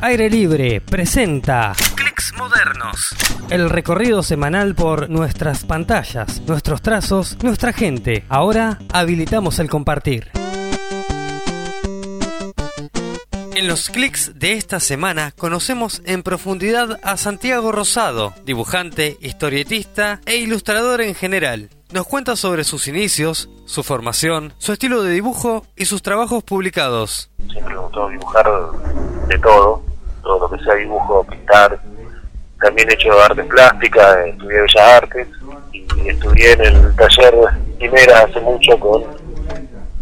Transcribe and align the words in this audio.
Aire 0.00 0.28
Libre 0.28 0.80
presenta 0.82 1.72
Clics 1.94 2.34
Modernos. 2.36 3.14
El 3.48 3.70
recorrido 3.70 4.22
semanal 4.22 4.74
por 4.74 5.08
nuestras 5.08 5.64
pantallas, 5.64 6.42
nuestros 6.42 6.82
trazos, 6.82 7.38
nuestra 7.42 7.72
gente. 7.72 8.24
Ahora 8.28 8.78
habilitamos 8.92 9.58
el 9.58 9.70
compartir. 9.70 10.30
En 13.54 13.68
los 13.68 13.88
clics 13.88 14.38
de 14.38 14.52
esta 14.52 14.80
semana 14.80 15.32
conocemos 15.32 16.02
en 16.04 16.22
profundidad 16.22 17.00
a 17.02 17.16
Santiago 17.16 17.72
Rosado, 17.72 18.34
dibujante, 18.44 19.16
historietista 19.20 20.20
e 20.26 20.36
ilustrador 20.36 21.00
en 21.00 21.14
general. 21.14 21.70
Nos 21.90 22.06
cuenta 22.06 22.36
sobre 22.36 22.64
sus 22.64 22.86
inicios, 22.86 23.48
su 23.64 23.82
formación, 23.82 24.52
su 24.58 24.72
estilo 24.72 25.02
de 25.02 25.12
dibujo 25.12 25.64
y 25.74 25.86
sus 25.86 26.02
trabajos 26.02 26.44
publicados. 26.44 27.30
Siempre 27.50 27.74
me 27.74 27.80
gustó 27.80 28.08
dibujar 28.08 28.46
de 29.28 29.38
todo, 29.38 29.82
todo 30.22 30.38
lo 30.38 30.56
que 30.56 30.64
sea 30.64 30.74
dibujo, 30.74 31.24
pintar. 31.24 31.78
También 32.60 32.88
he 32.90 32.94
hecho 32.94 33.12
artes 33.20 33.46
plásticas, 33.46 34.26
estudié 34.26 34.60
Bellas 34.60 35.02
Artes 35.02 35.28
y 35.72 36.08
estudié 36.08 36.52
en 36.52 36.60
el 36.62 36.96
taller 36.96 37.34
Primera 37.78 38.20
hace 38.20 38.40
mucho 38.40 38.78
con 38.80 39.02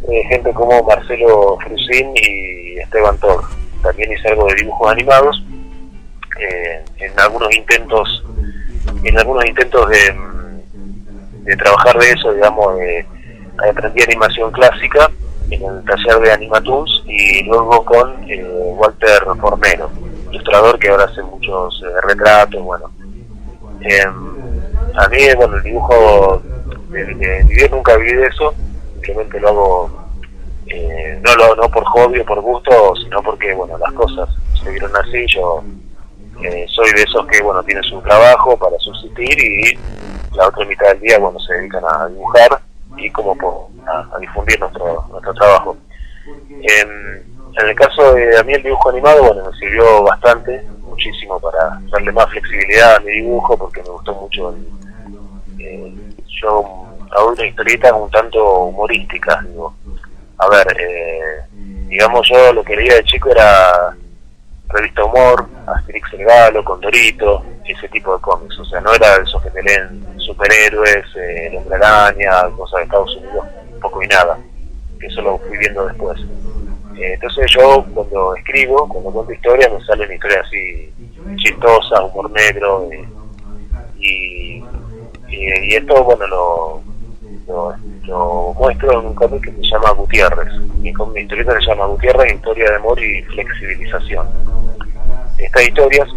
eh, 0.08 0.22
gente 0.28 0.52
como 0.52 0.82
Marcelo 0.84 1.58
Frusín 1.64 2.12
y 2.14 2.78
Esteban 2.78 3.18
Tor. 3.18 3.42
También 3.82 4.12
hice 4.12 4.28
algo 4.28 4.46
de 4.46 4.54
dibujos 4.54 4.92
animados 4.92 5.42
eh, 6.40 6.84
en 6.98 7.20
algunos 7.20 7.54
intentos, 7.54 8.24
en 9.02 9.18
algunos 9.18 9.44
intentos 9.44 9.90
de, 9.90 10.16
de 11.42 11.56
trabajar 11.56 11.98
de 11.98 12.10
eso, 12.10 12.32
digamos, 12.32 12.74
aprendí 13.68 14.02
animación 14.02 14.52
clásica 14.52 15.10
en 15.50 15.62
el 15.62 15.84
taller 15.84 16.20
de 16.20 16.32
Animatoons 16.32 17.02
y 17.06 17.42
luego 17.44 17.84
con 17.84 18.30
eh, 18.30 18.44
Walter 18.76 19.22
Formero, 19.40 19.90
ilustrador 20.30 20.78
que 20.78 20.88
ahora 20.88 21.04
hace 21.04 21.22
muchos 21.22 21.82
retratos, 22.02 22.62
bueno. 22.62 22.90
Em, 23.80 24.34
a 24.96 25.08
mí, 25.08 25.18
bueno, 25.36 25.56
el 25.56 25.62
dibujo 25.62 26.42
de, 26.90 27.68
nunca 27.70 27.96
vi 27.96 28.12
de 28.12 28.26
eso, 28.26 28.54
simplemente 29.04 29.40
lo 29.40 29.48
hago 29.48 30.04
eh, 30.66 31.20
no 31.22 31.34
lo 31.34 31.56
no 31.56 31.68
por 31.68 31.84
hobby 31.84 32.20
o 32.20 32.24
por 32.24 32.40
gusto 32.40 32.94
sino 32.96 33.22
porque 33.22 33.52
bueno 33.52 33.76
las 33.76 33.92
cosas 33.92 34.28
se 34.62 34.70
vieron 34.70 34.90
así 34.96 35.26
yo 35.26 35.62
eh, 36.42 36.64
soy 36.68 36.90
de 36.92 37.02
esos 37.02 37.26
que 37.26 37.42
bueno 37.42 37.62
tienen 37.62 37.84
su 37.84 38.00
trabajo 38.00 38.56
para 38.56 38.78
subsistir 38.78 39.38
y 39.38 39.78
la 40.34 40.48
otra 40.48 40.64
mitad 40.64 40.86
del 40.88 41.00
día 41.00 41.18
bueno 41.18 41.38
se 41.40 41.52
dedican 41.54 41.84
a 41.84 42.08
dibujar 42.08 42.62
y 42.96 43.10
como 43.10 43.36
a, 43.86 44.18
difundir 44.18 44.58
nuestro 44.58 44.73
nuestro 45.24 45.34
trabajo. 45.34 45.76
En, 46.48 47.34
el 47.56 47.74
caso 47.76 48.14
de 48.14 48.36
a 48.36 48.42
mí 48.42 48.52
el 48.52 48.62
dibujo 48.64 48.90
animado 48.90 49.22
bueno 49.22 49.48
me 49.48 49.56
sirvió 49.56 50.02
bastante 50.02 50.60
muchísimo 50.80 51.38
para 51.38 51.78
darle 51.88 52.10
más 52.10 52.28
flexibilidad 52.30 52.96
a 52.96 53.00
mi 53.00 53.12
dibujo 53.12 53.56
porque 53.56 53.80
me 53.80 53.90
gustó 53.90 54.12
mucho 54.12 54.56
eh, 55.60 55.94
yo 56.42 56.64
hago 57.12 57.28
una 57.28 57.46
historieta 57.46 57.94
un 57.94 58.10
tanto 58.10 58.44
humorística 58.64 59.40
digo. 59.48 59.72
A 60.38 60.48
ver, 60.48 60.66
eh, 60.80 61.44
digamos 61.86 62.28
yo 62.28 62.52
lo 62.52 62.64
que 62.64 62.74
leía 62.74 62.96
de 62.96 63.04
chico 63.04 63.30
era 63.30 63.94
revista 64.68 65.04
Humor, 65.04 65.46
Asterix 65.66 66.12
el 66.14 66.24
Galo, 66.24 66.64
Condorito, 66.64 67.44
ese 67.64 67.88
tipo 67.88 68.16
de 68.16 68.20
cómics, 68.20 68.58
o 68.58 68.64
sea, 68.64 68.80
no 68.80 68.92
era 68.92 69.16
esos 69.16 69.40
que 69.42 69.50
te 69.50 69.62
leen 69.62 70.04
superhéroes, 70.18 71.06
eh, 71.16 71.46
el 71.46 71.56
hombre 71.58 71.76
araña, 71.76 72.50
cosas 72.56 72.78
de 72.78 72.84
Estados 72.84 73.16
Unidos, 73.16 73.46
poco 73.80 74.02
y 74.02 74.08
nada, 74.08 74.38
eso 75.14 75.22
lo 75.22 75.38
fui 75.38 75.58
viendo 75.58 75.86
después. 75.86 76.20
Eh, 76.96 77.14
entonces 77.14 77.50
yo 77.50 77.84
cuando 77.94 78.34
escribo, 78.36 78.88
cuando 78.88 79.10
cuento 79.10 79.32
historias, 79.32 79.72
me 79.72 79.84
salen 79.84 80.12
historias 80.12 80.46
así 80.46 80.92
chistosas, 81.36 82.00
humor 82.00 82.30
negro, 82.30 82.88
y, 83.98 84.62
y 85.28 85.74
esto, 85.74 86.04
bueno, 86.04 86.26
lo 86.26 86.94
lo, 88.06 88.54
muestro 88.58 89.00
en 89.00 89.06
un 89.06 89.14
cómic 89.14 89.42
que 89.42 89.52
se 89.52 89.62
llama 89.62 89.90
Gutiérrez. 89.90 90.52
Mi, 90.78 90.92
mi 90.92 91.20
historieta 91.20 91.52
se 91.60 91.66
llama 91.66 91.86
Gutiérrez, 91.86 92.34
Historia 92.34 92.70
de 92.70 92.76
Amor 92.76 93.00
y 93.02 93.22
Flexibilización. 93.22 94.26
Estas 95.38 95.62
historias 95.62 96.08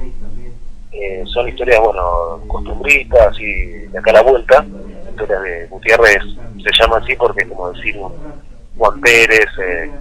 eh, 0.91 1.23
son 1.25 1.47
historias, 1.47 1.79
bueno, 1.81 2.41
costumbristas 2.47 3.39
y 3.39 3.65
de 3.87 3.99
acá 3.99 4.11
a 4.11 4.15
la 4.15 4.21
vuelta. 4.21 4.65
Historias 5.09 5.41
de 5.43 5.67
Gutiérrez 5.67 6.23
se 6.63 6.81
llama 6.81 6.97
así 6.97 7.15
porque, 7.15 7.47
como 7.47 7.71
decir, 7.71 7.97
un 7.97 8.11
Juan 8.77 9.01
Pérez 9.01 9.47
eh, 9.59 9.91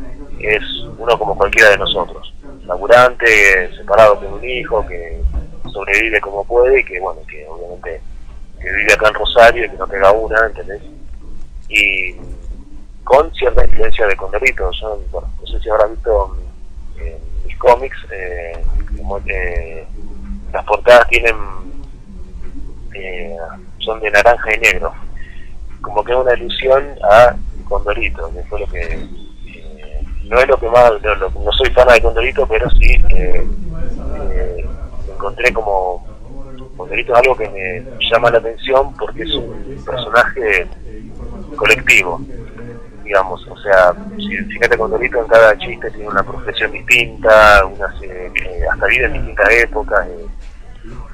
es 0.40 0.62
uno 0.98 1.18
como 1.18 1.36
cualquiera 1.36 1.70
de 1.70 1.78
nosotros. 1.78 2.32
Laburante, 2.66 3.76
separado 3.76 4.18
con 4.18 4.34
un 4.34 4.44
hijo, 4.44 4.86
que 4.86 5.20
sobrevive 5.72 6.20
como 6.20 6.44
puede 6.44 6.80
y 6.80 6.84
que, 6.84 7.00
bueno, 7.00 7.20
que 7.28 7.46
obviamente 7.48 8.00
que 8.60 8.72
vive 8.72 8.92
acá 8.92 9.08
en 9.08 9.14
Rosario 9.14 9.64
y 9.64 9.70
que 9.70 9.76
no 9.76 9.86
pega 9.86 10.10
una, 10.12 10.46
¿entendés? 10.46 10.82
y 11.68 12.14
con 13.04 13.32
cierta 13.34 13.64
influencia 13.64 14.06
de 14.06 14.16
Condorito. 14.16 14.70
Yo, 14.80 15.00
no 15.12 15.46
sé 15.46 15.60
si 15.60 15.68
habrás 15.68 15.90
visto 15.90 16.36
en 16.98 17.18
mis 17.46 17.56
cómics, 17.58 17.96
eh, 18.10 18.64
eh, 19.28 19.86
las 20.52 20.64
portadas 20.64 21.08
tienen 21.08 21.36
eh, 22.94 23.36
son 23.78 24.00
de 24.00 24.10
naranja 24.10 24.54
y 24.54 24.58
negro, 24.58 24.92
como 25.80 26.02
que 26.02 26.12
es 26.12 26.18
una 26.18 26.34
ilusión 26.34 26.84
a 27.02 27.36
Condorito, 27.68 28.30
que 28.32 28.42
fue 28.44 28.60
lo 28.60 28.66
que 28.66 29.08
no 30.24 30.40
es 30.40 30.48
lo 30.48 30.58
que 30.58 30.68
más, 30.68 30.92
no, 31.02 31.52
soy 31.52 31.70
fan 31.70 31.88
de 31.88 32.02
Condorito, 32.02 32.46
pero 32.46 32.68
sí 32.70 33.00
encontré 35.08 35.52
como 35.52 36.04
Condorito 36.76 37.12
es 37.12 37.18
algo 37.18 37.36
que 37.36 37.48
me 37.48 37.84
llama 38.10 38.30
la 38.30 38.38
atención 38.38 38.92
porque 38.94 39.22
es 39.22 39.34
un 39.34 39.82
personaje 39.84 40.66
colectivo, 41.56 42.20
digamos, 43.02 43.46
o 43.48 43.56
sea, 43.58 43.94
si, 44.16 44.36
fíjate 44.36 44.76
con 44.76 44.90
Dorito 44.90 45.20
en 45.20 45.28
cada 45.28 45.56
chiste 45.58 45.90
tiene 45.90 46.08
una 46.08 46.22
profesión 46.22 46.72
distinta, 46.72 47.64
unas, 47.64 48.02
eh, 48.02 48.30
hasta 48.70 48.86
vive 48.86 49.06
en 49.06 49.12
distintas 49.14 49.50
épocas, 49.50 50.06
eh, 50.08 50.26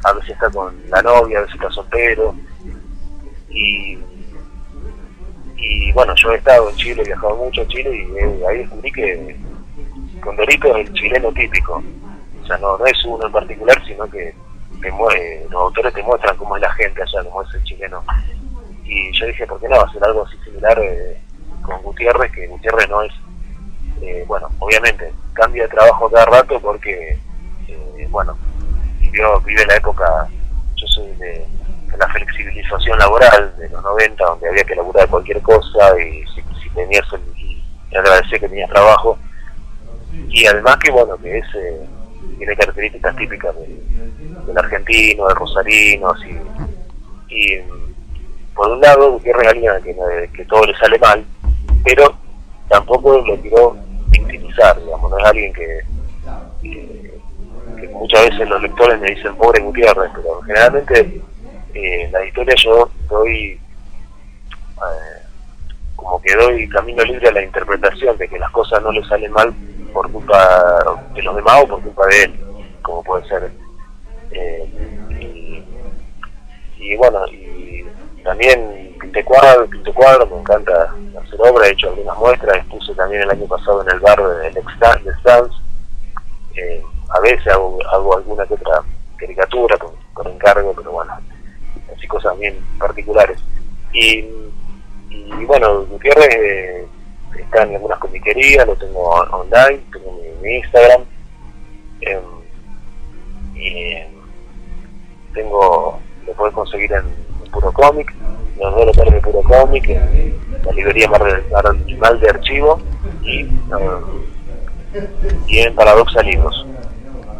a 0.04 0.12
veces 0.14 0.30
está 0.30 0.50
con 0.50 0.74
la 0.88 1.02
novia, 1.02 1.38
a 1.38 1.42
veces 1.42 1.54
está 1.56 1.70
soltero, 1.70 2.34
y, 3.50 3.98
y 5.62 5.92
bueno, 5.92 6.14
yo 6.16 6.32
he 6.32 6.36
estado 6.36 6.68
en 6.68 6.76
Chile, 6.76 7.02
he 7.02 7.06
viajado 7.06 7.36
mucho 7.36 7.62
en 7.62 7.68
Chile 7.68 7.90
y 7.94 8.18
eh, 8.18 8.46
ahí 8.48 8.58
descubrí 8.58 8.92
que 8.92 9.36
Condorito 10.20 10.76
es 10.76 10.88
el 10.88 10.94
chileno 10.94 11.32
típico, 11.32 11.82
o 12.42 12.46
sea, 12.46 12.58
no, 12.58 12.76
no 12.76 12.86
es 12.86 13.04
uno 13.04 13.26
en 13.26 13.32
particular, 13.32 13.82
sino 13.86 14.08
que 14.10 14.34
los 15.50 15.60
autores 15.62 15.94
te 15.94 16.02
muestran 16.02 16.36
cómo 16.36 16.56
es 16.56 16.62
la 16.62 16.72
gente 16.72 17.02
allá, 17.02 17.24
cómo 17.24 17.42
es 17.42 17.54
el 17.54 17.64
chileno 17.64 18.02
y 18.84 19.12
yo 19.12 19.26
dije, 19.26 19.46
¿por 19.46 19.60
qué 19.60 19.68
no 19.68 19.80
hacer 19.80 20.04
algo 20.04 20.24
así 20.26 20.36
similar 20.44 20.78
eh, 20.78 21.18
con 21.62 21.80
Gutiérrez? 21.82 22.30
Que 22.32 22.46
Gutiérrez 22.46 22.88
no 22.88 23.02
es, 23.02 23.12
eh, 24.02 24.24
bueno, 24.26 24.48
obviamente 24.58 25.12
cambia 25.32 25.62
de 25.62 25.68
trabajo 25.70 26.10
cada 26.10 26.26
rato 26.26 26.60
porque, 26.60 27.18
eh, 27.68 28.06
bueno, 28.10 28.36
vivió, 29.00 29.40
vive 29.40 29.64
la 29.66 29.76
época, 29.76 30.28
yo 30.76 30.86
soy 30.88 31.10
de, 31.14 31.46
la 31.98 32.08
flexibilización 32.08 32.98
laboral 32.98 33.54
de 33.58 33.68
los 33.68 33.82
90, 33.82 34.24
donde 34.24 34.48
había 34.48 34.64
que 34.64 34.74
laburar 34.74 35.08
cualquier 35.08 35.40
cosa 35.42 36.00
y 36.00 36.24
si, 36.34 36.70
tenías 36.70 37.06
el, 37.12 37.20
y 37.38 37.96
agradecer 37.96 38.40
que 38.40 38.48
tenías 38.48 38.70
trabajo. 38.70 39.18
Y 40.28 40.46
además 40.46 40.76
que, 40.78 40.90
bueno, 40.90 41.16
que 41.18 41.38
es, 41.38 41.46
tiene 42.38 42.56
características 42.56 43.16
típicas 43.16 43.54
del, 43.56 44.58
argentino, 44.58 45.28
del 45.28 45.36
rosarino, 45.36 46.10
así, 46.10 46.38
y 47.28 47.58
por 48.54 48.70
un 48.70 48.80
lado, 48.80 49.12
Gutiérrez 49.12 49.48
alguien 49.48 49.72
que, 49.82 50.30
que 50.34 50.44
todo 50.44 50.64
le 50.64 50.76
sale 50.76 50.98
mal, 50.98 51.24
pero 51.84 52.14
tampoco 52.68 53.18
lo 53.20 53.36
quiero 53.40 53.76
victimizar, 54.08 54.78
digamos, 54.82 55.10
no 55.10 55.18
es 55.18 55.24
alguien 55.24 55.52
que, 55.52 55.80
muchas 57.92 58.30
veces 58.30 58.48
los 58.48 58.62
lectores 58.62 59.00
me 59.00 59.10
dicen 59.10 59.36
pobre 59.36 59.62
Gutiérrez, 59.62 60.10
pero 60.14 60.40
generalmente 60.42 61.20
eh, 61.74 62.08
la 62.10 62.24
historia 62.24 62.54
yo 62.56 62.90
doy 63.08 63.60
eh, 64.76 65.22
como 65.96 66.20
que 66.20 66.34
doy 66.34 66.68
camino 66.68 67.02
libre 67.04 67.28
a 67.28 67.32
la 67.32 67.42
interpretación 67.42 68.16
de 68.18 68.28
que 68.28 68.38
las 68.38 68.50
cosas 68.50 68.82
no 68.82 68.92
le 68.92 69.04
salen 69.04 69.32
mal 69.32 69.54
por 69.92 70.10
culpa 70.10 70.84
de 71.14 71.22
los 71.22 71.36
demás 71.36 71.62
o 71.62 71.68
por 71.68 71.82
culpa 71.82 72.06
de 72.06 72.24
él, 72.24 72.40
como 72.82 73.02
puede 73.02 73.28
ser. 73.28 73.52
Eh, 74.30 74.66
y, 75.20 75.64
y, 76.78 76.96
bueno, 76.96 77.24
y 77.28 77.84
también 78.24 78.96
pinté 79.00 79.24
cuadros, 79.24 79.68
pinté 79.68 79.92
cuadros, 79.92 80.30
me 80.30 80.38
encanta 80.38 80.94
hacer 81.22 81.40
obra, 81.40 81.66
he 81.66 81.72
hecho 81.72 81.88
algunas 81.88 82.16
muestras, 82.18 82.56
expuse 82.56 82.94
también 82.94 83.22
el 83.22 83.30
año 83.30 83.46
pasado 83.46 83.82
en 83.82 83.90
el 83.90 84.00
bar 84.00 84.22
del 84.22 84.54
de 84.54 84.62
Stans, 85.20 85.52
eh, 86.56 86.82
a 87.10 87.20
veces 87.20 87.46
hago, 87.48 87.78
alguna 88.16 88.46
que 88.46 88.54
otra 88.54 88.82
caricatura 89.16 89.76
con, 89.78 90.26
encargo, 90.26 90.72
pero 90.74 90.92
bueno, 90.92 91.12
cosas 92.12 92.38
bien 92.38 92.54
particulares. 92.78 93.38
Y, 93.92 94.24
bueno, 95.46 95.84
Gutiérrez 95.86 96.34
eh, 96.34 96.86
está 97.38 97.62
en 97.62 97.74
algunas 97.74 97.98
comiquerías, 97.98 98.66
lo 98.66 98.76
tengo 98.76 99.10
online, 99.10 99.80
tengo 99.90 100.18
mi, 100.42 100.56
Instagram, 100.56 101.02
em, 102.02 102.20
Eh, 103.64 104.08
tengo, 105.34 106.00
lo 106.26 106.32
puedes 106.34 106.54
conseguir 106.54 106.92
en, 106.92 107.04
Puro 107.52 107.70
Cómic, 107.72 108.12
los 108.58 108.74
dos 108.74 108.86
locales 108.86 109.14
de 109.14 109.20
Puro 109.20 109.42
Cómic, 109.42 109.86
en 109.88 110.34
la 110.64 110.72
librería 110.72 111.06
Marginal 111.08 112.20
de 112.20 112.28
Archivo 112.30 112.80
y, 113.22 113.46
y 115.48 115.58
en 115.58 115.74
Paradoxa 115.74 116.22
Libros. 116.22 116.66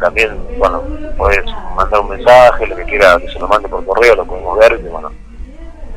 También, 0.03 0.37
bueno, 0.57 0.83
puedes 1.15 1.45
mandar 1.77 2.01
un 2.01 2.09
mensaje, 2.09 2.67
lo 2.67 2.75
que 2.75 2.83
quiera 2.83 3.17
que 3.17 3.29
se 3.29 3.39
lo 3.39 3.47
mande 3.47 3.69
por 3.69 3.85
correo, 3.85 4.17
lo 4.17 4.25
podemos 4.25 4.59
ver, 4.59 4.77
y 4.77 4.89
bueno, 4.89 5.09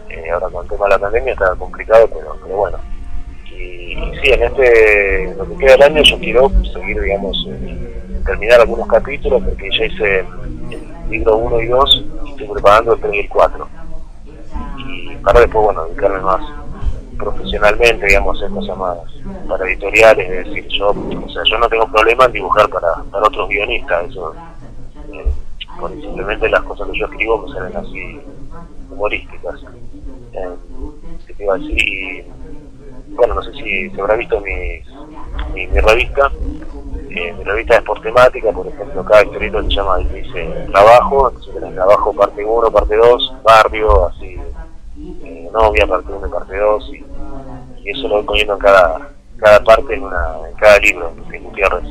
eh, 0.09 0.31
ahora 0.31 0.47
con 0.49 0.63
el 0.65 0.71
tema 0.71 0.85
de 0.85 0.91
la 0.93 0.99
pandemia 1.01 1.33
está 1.33 1.57
complicado, 1.57 2.09
pero, 2.15 2.37
pero 2.41 2.57
bueno. 2.57 2.79
Y, 3.47 3.97
sí, 4.23 4.31
en 4.31 4.45
este, 4.45 5.35
lo 5.37 5.49
que 5.49 5.57
queda 5.57 5.73
del 5.73 5.83
año 5.83 6.03
yo 6.05 6.19
quiero 6.21 6.53
seguir, 6.73 7.03
digamos, 7.03 7.49
terminar 8.25 8.61
algunos 8.61 8.87
capítulos, 8.87 9.43
porque 9.43 9.71
ya 9.77 9.87
hice 9.87 10.19
el 10.21 11.11
libro 11.11 11.39
1 11.39 11.61
y 11.63 11.67
2 11.67 12.05
y 12.27 12.31
estoy 12.31 12.47
preparando 12.47 12.93
el 12.95 13.01
3 13.01 13.13
y 13.13 13.19
el 13.19 13.29
4. 13.29 13.69
Y 14.87 15.17
para 15.17 15.41
después, 15.41 15.65
bueno, 15.65 15.85
dedicarme 15.87 16.21
más 16.21 16.43
profesionalmente, 17.17 18.07
digamos, 18.07 18.43
en 18.43 18.55
cosas 18.55 18.77
más 18.77 18.99
para 19.49 19.65
editoriales, 19.65 20.29
es 20.31 20.47
decir, 20.47 20.67
yo, 20.69 20.91
o 20.91 21.29
sea, 21.31 21.43
yo 21.45 21.59
no 21.59 21.69
tengo 21.69 21.87
problema 21.89 22.25
en 22.27 22.33
dibujar 22.33 22.69
para, 22.69 23.03
para 23.11 23.27
otros 23.27 23.49
guionistas, 23.49 24.11
eso, 24.11 24.35
eh, 25.13 25.33
simplemente 26.01 26.49
las 26.49 26.63
cosas 26.63 26.89
que 26.91 26.99
yo 26.99 27.07
escribo 27.07 27.39
me 27.39 27.53
salen 27.53 27.77
así 27.77 28.21
humorísticas. 28.91 29.61
Eh, 30.33 30.49
te 31.27 31.45
y, 31.61 32.25
bueno, 33.09 33.35
no 33.35 33.43
sé 33.43 33.53
si 33.53 33.91
se 33.91 34.01
habrá 34.01 34.17
visto 34.17 34.41
mi, 34.41 34.81
mi, 35.55 35.81
revista, 35.81 36.31
eh, 37.11 37.35
mi 37.37 37.45
revista 37.45 37.77
es 37.77 37.83
por 37.83 38.01
temática, 38.01 38.53
por 38.53 38.67
ejemplo, 38.67 39.05
cada 39.05 39.25
historieta 39.25 39.63
se 39.63 39.69
llama, 39.69 39.99
dice 39.99 40.67
trabajo, 40.71 41.31
entonces 41.31 41.75
trabajo 41.75 42.13
parte 42.13 42.45
1, 42.45 42.71
parte 42.71 42.97
2, 42.97 43.35
barrio, 43.43 44.07
así, 44.09 44.37
eh, 45.25 45.49
novia, 45.53 45.87
parte 45.87 46.13
1 46.13 46.27
y 46.27 46.31
parte 46.31 46.57
2, 46.57 46.91
y, 46.95 47.06
eso 47.91 48.09
lo 48.09 48.17
voy 48.17 48.25
poniendo 48.25 48.55
en 48.55 48.61
cada, 48.61 49.11
cada 49.39 49.65
parte, 49.65 49.95
en, 49.95 50.03
una, 50.03 50.49
en 50.49 50.57
cada 50.57 50.79
libro 50.79 51.13
de 51.31 51.39
Gutiérrez, 51.39 51.85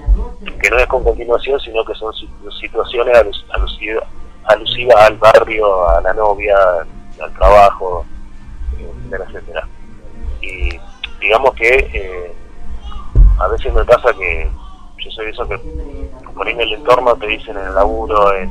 que 0.61 0.69
no 0.69 0.77
es 0.77 0.87
con 0.87 1.03
continuación, 1.03 1.59
sino 1.59 1.83
que 1.85 1.93
son 1.95 2.13
situaciones 2.59 3.17
alusivas, 3.53 4.03
alusivas 4.45 4.95
al 4.97 5.17
barrio, 5.17 5.89
a 5.89 6.01
la 6.01 6.13
novia, 6.13 6.55
al 7.21 7.33
trabajo, 7.33 8.05
etcétera, 8.77 9.25
etcétera. 9.29 9.67
Y 10.41 10.79
digamos 11.19 11.53
que 11.55 11.89
eh, 11.93 12.33
a 13.39 13.47
veces 13.47 13.73
me 13.73 13.83
pasa 13.83 14.13
que 14.13 14.49
yo 14.99 15.11
soy 15.11 15.29
eso 15.29 15.47
que 15.47 15.59
por 16.35 16.47
ahí 16.47 16.53
en 16.53 16.61
el 16.61 16.73
entorno 16.73 17.15
te 17.15 17.27
dicen 17.27 17.57
en 17.57 17.67
el 17.67 17.75
laburo, 17.75 18.35
en, 18.35 18.49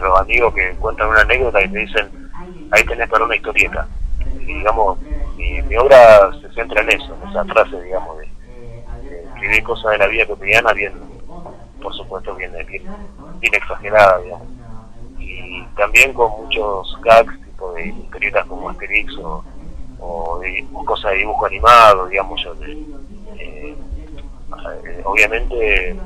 los 0.00 0.20
amigos 0.20 0.52
que 0.54 0.74
cuentan 0.80 1.08
una 1.08 1.20
anécdota 1.20 1.62
y 1.62 1.68
te 1.68 1.78
dicen, 1.78 2.30
ahí 2.70 2.84
tenés 2.84 3.08
para 3.08 3.24
una 3.24 3.36
historieta. 3.36 3.86
Y 4.40 4.46
digamos, 4.46 4.98
mi, 5.62 5.76
obra 5.76 6.32
se 6.40 6.52
centra 6.52 6.82
en 6.82 6.90
eso, 6.90 7.16
en 7.22 7.28
esa 7.30 7.44
frase, 7.44 7.82
digamos, 7.82 8.18
de, 8.18 8.28
escribir 9.24 9.62
cosas 9.64 9.92
de 9.92 9.98
la 9.98 10.06
vida 10.06 10.26
cotidiana 10.26 10.72
bien, 10.72 10.92
por 11.80 11.94
supuesto, 11.94 12.34
bien, 12.34 12.52
bien, 12.66 13.54
exagerada, 13.54 14.20
digamos. 14.20 14.48
Y 15.18 15.62
también 15.76 16.12
con 16.12 16.30
muchos 16.42 16.98
gags 17.02 17.32
de 17.74 17.88
historietas 17.88 18.44
como 18.46 18.68
Asterix 18.70 19.16
o, 19.18 19.44
cosas 20.84 21.12
de 21.12 21.18
dibujo 21.18 21.46
animado, 21.46 22.06
digamos. 22.08 22.42
Yo, 22.42 22.54
eh, 23.38 23.76
obviamente, 25.04 25.96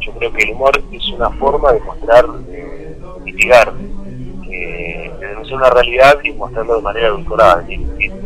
yo 0.00 0.12
creo 0.12 0.32
que 0.32 0.42
el 0.42 0.50
humor 0.50 0.82
es 0.92 1.08
una 1.10 1.30
forma 1.30 1.72
de 1.72 1.80
mostrar, 1.80 2.26
de, 2.26 2.96
mitigar, 3.24 3.72
de 3.72 4.95
denunciar 5.28 5.58
una 5.58 5.70
realidad 5.70 6.18
y 6.22 6.32
mostrarlo 6.32 6.76
de 6.76 6.82
manera 6.82 7.08
adulcorada, 7.08 7.64
y, 7.68 7.78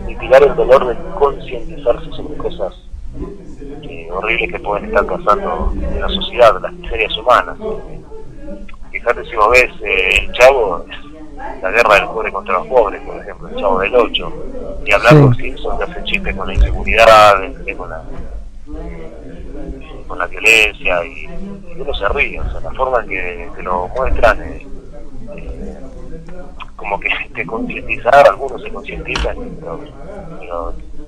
mitigar 0.06 0.42
el 0.42 0.54
dolor 0.54 0.86
de 0.86 0.96
concientizarse 1.18 2.10
sobre 2.10 2.36
cosas 2.36 2.74
eh, 3.82 4.08
horribles 4.12 4.52
que 4.52 4.58
pueden 4.58 4.86
estar 4.86 5.06
pasando 5.06 5.72
en 5.74 6.00
la 6.00 6.08
sociedad, 6.08 6.60
las 6.60 6.72
miserias 6.72 7.16
humanas. 7.16 7.56
Fíjate 8.90 9.24
si 9.24 9.36
vos 9.36 9.50
ves 9.50 9.70
eh, 9.82 10.26
el 10.26 10.32
chavo, 10.32 10.84
la 11.62 11.70
guerra 11.70 11.94
del 11.94 12.06
pobre 12.06 12.32
contra 12.32 12.54
los 12.54 12.66
pobres, 12.66 13.00
por 13.02 13.16
ejemplo, 13.16 13.48
el 13.48 13.56
Chavo 13.56 13.78
del 13.80 13.94
Ocho, 13.94 14.32
y 14.84 14.92
hablar 14.92 15.20
con 15.20 15.34
Simpson 15.36 15.78
que 15.78 15.84
hace 15.84 16.04
chistes 16.04 16.36
con 16.36 16.46
la 16.46 16.54
inseguridad, 16.54 17.34
con 17.76 17.90
la, 17.90 18.02
con 20.06 20.18
la 20.18 20.26
violencia, 20.26 21.04
y, 21.04 21.28
uno 21.80 21.94
se 21.94 22.08
ríe, 22.08 22.40
o 22.40 22.50
sea, 22.50 22.60
la 22.60 22.72
forma 22.72 23.00
en 23.00 23.08
que, 23.08 23.48
que 23.56 23.62
lo 23.62 23.88
muestran, 23.88 24.42
eh, 24.42 24.58
eh, 24.60 24.66
como 26.80 26.98
que 26.98 27.10
te 27.34 27.46
concientizar, 27.46 28.26
algunos 28.26 28.62
se 28.62 28.70
concientizan, 28.70 29.36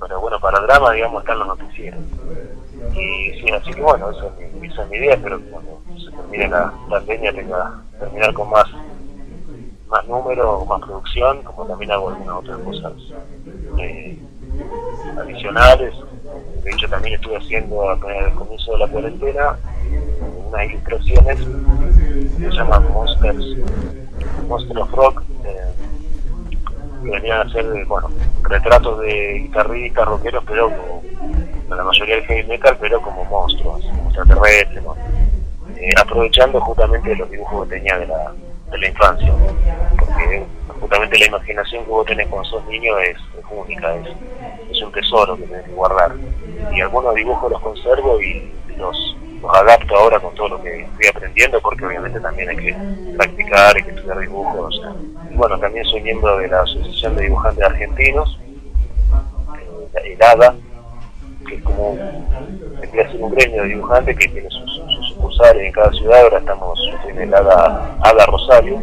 pero, 0.01 0.21
bueno, 0.21 0.39
para 0.39 0.59
el 0.59 0.67
drama, 0.67 0.93
digamos, 0.93 1.23
están 1.23 1.39
los 1.39 1.49
noticieros. 1.49 2.01
Y 2.95 3.41
sí, 3.41 3.51
así 3.51 3.73
que 3.73 3.81
bueno, 3.81 4.11
esa 4.11 4.27
es 4.27 4.55
mi, 4.55 4.67
esa 4.67 4.83
es 4.83 4.91
mi 4.91 4.97
idea, 4.99 5.19
pero 5.23 5.41
cuando 5.51 5.81
se 5.97 6.11
termine 6.11 6.49
la 6.49 6.73
pandemia 6.91 7.33
tenga 7.33 7.81
terminar 7.99 8.35
con 8.35 8.51
más 8.51 8.67
más 9.89 10.09
número, 10.09 10.65
más 10.65 10.81
producción, 10.81 11.43
como 11.43 11.67
también 11.67 11.93
hago 11.93 12.09
algunas 12.09 12.37
otras 12.37 12.59
cosas 12.61 12.93
eh, 13.79 14.19
adicionales. 15.19 15.95
De 16.65 16.71
hecho, 16.71 16.89
también 16.89 17.15
estuve 17.15 17.37
haciendo 17.37 17.91
al 17.91 18.01
comienzo 18.35 18.73
de 18.73 18.79
la 18.79 18.89
cuarentena 18.89 19.57
unas 20.49 20.71
ilustraciones 20.71 21.39
que 22.39 22.45
se 22.45 22.51
llaman 22.51 22.91
Monsters, 22.93 23.45
Monster 24.49 24.79
of 24.79 24.93
Rock, 24.93 25.23
que 25.27 25.32
venían 27.03 27.47
a 27.47 27.53
ser, 27.53 27.67
bueno, 27.87 28.11
retratos 28.43 29.01
de 29.01 29.41
guitarristas, 29.45 30.07
rockeros, 30.07 30.45
pero 30.47 30.71
como 30.71 31.03
la 31.75 31.85
mayoría 31.85 32.17
del 32.17 32.25
heavy 32.27 32.45
metal, 32.45 32.77
pero 32.81 33.01
como 33.01 33.25
monstruos, 33.25 33.85
extraterrestres, 34.07 34.85
eh, 35.77 35.91
aprovechando 36.01 36.61
justamente 36.61 37.17
los 37.17 37.31
dibujos 37.31 37.69
que 37.69 37.77
tenía 37.77 37.99
de 37.99 38.07
la 38.07 38.33
de 38.73 38.79
la 38.79 38.89
infancia, 38.89 39.33
porque 39.99 40.45
justamente 40.81 41.19
la 41.19 41.27
imaginación 41.27 41.85
que 41.85 41.91
vos 41.91 42.07
tenés 42.07 42.27
cuando 42.29 42.49
sos 42.49 42.65
niño 42.67 42.99
es, 42.99 43.17
única, 43.51 43.95
es, 43.97 44.09
es, 44.71 44.83
un 44.83 44.93
tesoro 44.93 45.37
que 45.37 45.45
tenés 45.45 45.65
que 45.65 45.73
guardar. 45.73 46.13
Y 46.75 46.81
algunos 46.81 47.15
dibujos 47.15 47.53
los 47.53 47.61
conservo 47.61 48.21
y 48.21 48.51
los, 48.77 49.17
los 49.43 49.57
adapto 49.57 49.97
ahora 49.97 50.21
con 50.21 50.35
todo 50.35 50.51
lo 50.51 50.63
que 50.63 50.83
estoy 50.83 51.07
aprendiendo, 51.09 51.61
porque 51.61 51.85
obviamente 51.85 52.21
también 52.21 52.49
hay 52.49 52.57
que 52.57 52.77
practicar, 53.17 53.77
hay 53.77 53.83
que 53.83 53.91
estudiar 53.91 54.21
dibujos. 54.21 54.81
Y 55.31 55.35
bueno, 55.35 55.59
también 55.59 55.85
soy 55.87 56.01
miembro 56.01 56.39
de 56.39 56.49
la 56.49 56.63
Asociación 56.63 57.17
de 57.17 57.25
Dibujantes 57.25 57.65
Argentinos, 57.65 58.39
eh, 59.59 60.15
el 60.15 60.23
ADA, 60.23 60.55
que 61.49 61.57
es 61.57 61.63
como 61.63 61.91
un, 61.91 63.33
gremio 63.35 63.63
de 63.63 63.69
dibujantes 63.69 64.17
que 64.17 64.29
tiene 64.29 64.49
sus 64.51 65.17
en 65.57 65.73
cada 65.73 65.91
ciudad, 65.93 66.23
ahora 66.23 66.39
estamos 66.39 66.79
en 67.09 67.19
el 67.19 67.35
ADA, 67.35 68.27
Rosario, 68.27 68.81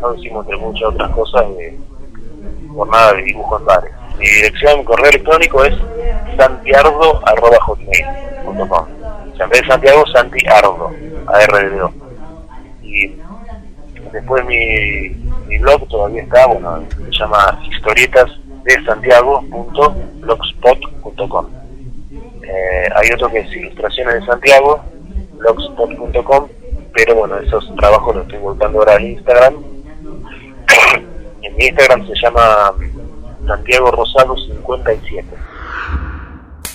no 0.00 0.12
decimos 0.12 0.46
entre 0.46 0.58
muchas 0.58 0.88
otras 0.88 1.10
cosas 1.10 1.42
de 1.56 1.76
jornada 2.74 3.12
de 3.14 3.22
dibujo 3.22 3.56
en. 3.56 3.90
Mi 4.18 4.26
dirección, 4.26 4.84
correo 4.84 5.10
electrónico 5.10 5.64
es 5.64 5.74
santiardo.com. 6.36 8.95
De 9.36 9.66
Santiago, 9.66 10.06
Santiardo, 10.12 10.92
ARDO. 11.26 11.92
Y 12.82 13.16
después 14.12 14.44
mi, 14.46 15.10
mi 15.46 15.58
blog 15.58 15.86
todavía 15.88 16.22
está, 16.22 16.46
bueno, 16.46 16.82
se 17.04 17.10
llama 17.10 17.60
historietas 17.70 18.30
de 18.64 18.82
santiago.blogspot.com. 18.84 21.46
Eh, 22.42 22.88
hay 22.94 23.10
otro 23.14 23.28
que 23.28 23.40
es 23.40 23.52
Ilustraciones 23.52 24.14
de 24.14 24.24
Santiago, 24.26 24.82
blogspot.com, 25.34 26.48
pero 26.94 27.14
bueno, 27.14 27.36
esos 27.38 27.70
trabajos 27.76 28.16
los 28.16 28.24
estoy 28.24 28.40
volcando 28.40 28.78
ahora 28.78 28.96
en 28.96 29.12
Instagram. 29.12 29.54
en 31.42 31.56
mi 31.56 31.66
Instagram 31.66 32.06
se 32.06 32.14
llama 32.22 32.72
Santiago 33.46 33.90
Rosado 33.90 34.34
57. 34.36 35.26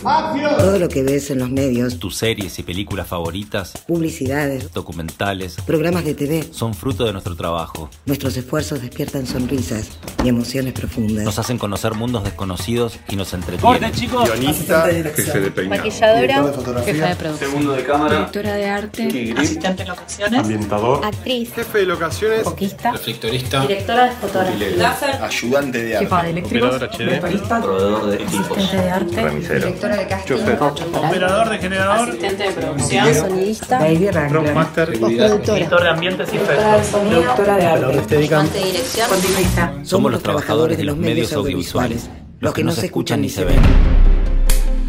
Todo 0.02 0.80
lo 0.80 0.90
que 0.90 1.04
ves 1.04 1.30
en 1.30 1.40
los 1.40 1.50
medios, 1.52 2.00
tus 2.00 2.16
series 2.16 2.58
y 2.58 2.64
películas 2.64 3.08
favoritas, 3.08 3.74
publicidades, 3.88 4.74
documentales, 4.74 5.58
programas 5.66 6.06
de 6.06 6.16
TV, 6.16 6.44
son 6.52 6.74
fruto 6.74 7.06
de 7.06 7.14
nuestro 7.14 7.36
trabajo. 7.36 7.88
Nuestros 8.08 8.36
esfuerzos 8.36 8.82
despiertan 8.82 9.28
sonrisas 9.28 9.90
y 10.24 10.30
emociones 10.30 10.74
profundas. 10.74 11.24
Nos 11.24 11.38
hacen 11.38 11.60
conocer 11.60 11.94
mundos 11.94 12.24
desconocidos 12.24 12.98
y 13.10 13.16
nos 13.16 13.32
entretienen. 13.34 13.92
chicos! 13.92 14.28
Guionista, 14.28 14.88
jefe 14.88 15.40
de 15.40 15.52
peinado. 15.52 15.84
Maquilladora, 15.84 16.84
jefa 16.84 17.08
de 17.08 17.16
producción. 17.16 17.50
Segundo 17.52 17.74
de 17.74 17.84
cámara. 17.84 18.16
Directora 18.16 18.54
de 18.56 18.66
arte. 18.70 19.34
Asistente 19.38 19.84
de 19.84 19.90
locaciones. 19.90 20.40
Ambientador. 20.40 21.06
Actriz. 21.06 21.54
Jefe 21.54 21.78
de 21.78 21.86
locaciones. 21.86 22.44
Foquista. 22.44 22.92
Reflectorista. 22.94 23.62
Directora 23.62 24.06
de 24.06 24.12
fotografía. 24.14 24.98
Ayudante 25.22 25.84
de 25.84 25.96
arte. 25.96 26.06
Jefa 26.06 26.24
de 26.24 26.30
eléctricos. 26.32 26.70
Proveedor 26.78 27.22
HD. 27.22 27.62
Proveedor 27.62 28.06
de 28.08 28.16
equipos. 28.16 28.58
Asistente 28.58 28.78
de 28.78 28.90
arte. 28.90 29.22
Remisero. 29.22 29.91
Directora 29.92 29.98
de 29.98 30.08
casting. 30.08 30.98
Operador 30.98 31.50
de 31.50 31.58
generador. 31.58 32.10
Asistente 32.10 32.44
de 32.44 32.52
producción. 32.52 33.16
Sonidista. 33.16 33.80
Master. 34.54 34.90
Editor 34.90 35.84
de 35.84 35.90
ambientes 35.90 36.34
y 36.34 36.38
efectos. 36.38 36.88
Productora 36.88 37.58
de 37.58 37.66
arte. 37.66 38.18
dirección. 38.18 39.10
Continuista. 39.10 39.74
Somos 39.84 40.12
los 40.12 40.24
trabajadores 40.24 40.78
de 40.78 40.84
los 40.84 40.98
medios 40.98 41.34
audiovisuales, 41.34 42.10
los 42.40 42.54
que 42.54 42.64
no 42.64 42.72
se 42.72 42.86
escuchan 42.86 43.22
ni 43.22 43.30
se 43.30 43.44
ven. 43.46 44.11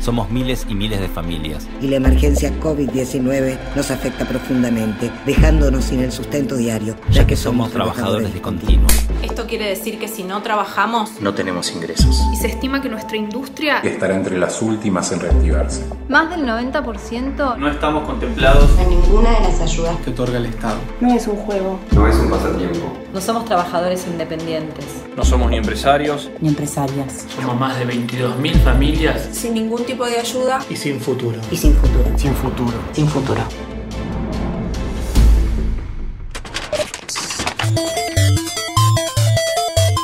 Somos 0.03 0.31
miles 0.31 0.67
y 0.69 0.75
miles 0.75 0.99
de 1.01 1.09
familias. 1.09 1.69
Y 1.81 1.87
la 1.87 1.97
emergencia 1.97 2.51
COVID-19 2.61 3.57
nos 3.77 3.93
afecta 3.93 4.25
profundamente, 4.27 5.13
dejándonos 5.25 5.85
sin 5.85 6.01
el 6.01 6.11
sustento 6.11 6.57
diario, 6.57 6.97
ya 7.13 7.25
que 7.25 7.37
somos 7.37 7.71
trabajadores 7.71 8.35
de 8.35 8.41
continuo. 8.43 8.89
Esto 9.23 9.47
quiere 9.47 9.67
decir 9.69 10.01
que 10.01 10.09
si 10.09 10.25
no 10.25 10.43
trabajamos, 10.43 11.21
No 11.21 11.35
tenemos 11.35 11.71
ingresos. 11.73 12.21
Y 12.33 12.37
se 12.37 12.49
estima 12.49 12.83
que 12.83 12.89
nuestra 12.89 13.17
industria, 13.17 13.79
Estará 13.79 14.17
entre 14.17 14.37
las 14.39 14.61
últimas 14.61 15.13
en 15.13 15.21
reactivarse. 15.21 15.85
más 16.09 16.29
del 16.31 16.45
90%, 16.47 17.57
No 17.59 17.69
estamos 17.69 18.05
contemplados 18.05 18.69
En 18.81 18.91
ninguna 18.91 19.31
de 19.39 19.41
las 19.41 19.61
ayudas 19.61 19.97
que 20.05 20.11
otorga 20.11 20.39
el 20.39 20.47
Estado. 20.47 20.79
no 21.01 21.15
es 21.15 21.29
un 21.29 21.37
juego. 21.37 21.79
No 21.93 22.09
es 22.09 22.17
un 22.17 22.29
pasatiempo. 22.29 22.93
no 23.15 23.21
somos 23.21 23.45
trabajadores 23.45 24.05
independientes. 24.11 24.85
No 25.17 25.25
somos 25.25 25.51
ni 25.51 25.57
empresarios. 25.59 26.31
ni 26.41 26.49
empresarias. 26.49 27.27
Somos 27.37 27.59
más 27.59 27.79
de 27.79 27.87
22.000 27.87 28.55
familias 28.65 29.29
Sin 29.33 29.55
ningún 29.55 29.85
tipo 29.85 30.07
de 30.07 30.19
ayuda. 30.19 30.61
y 30.71 30.77
sin 30.77 31.01
futuro. 31.01 31.39
Y 31.51 31.57
sin 31.57 31.75
futuro. 31.77 32.05
Sin 32.19 32.35
futuro. 32.35 32.79
Sin 32.93 33.09
futuro. 33.09 33.43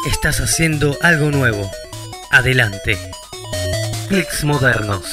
Estás 0.07 0.41
haciendo 0.41 0.97
algo 1.03 1.31
nuevo. 1.31 1.71
Adelante. 2.31 2.99
Clics 4.09 4.45
modernos. 4.45 5.05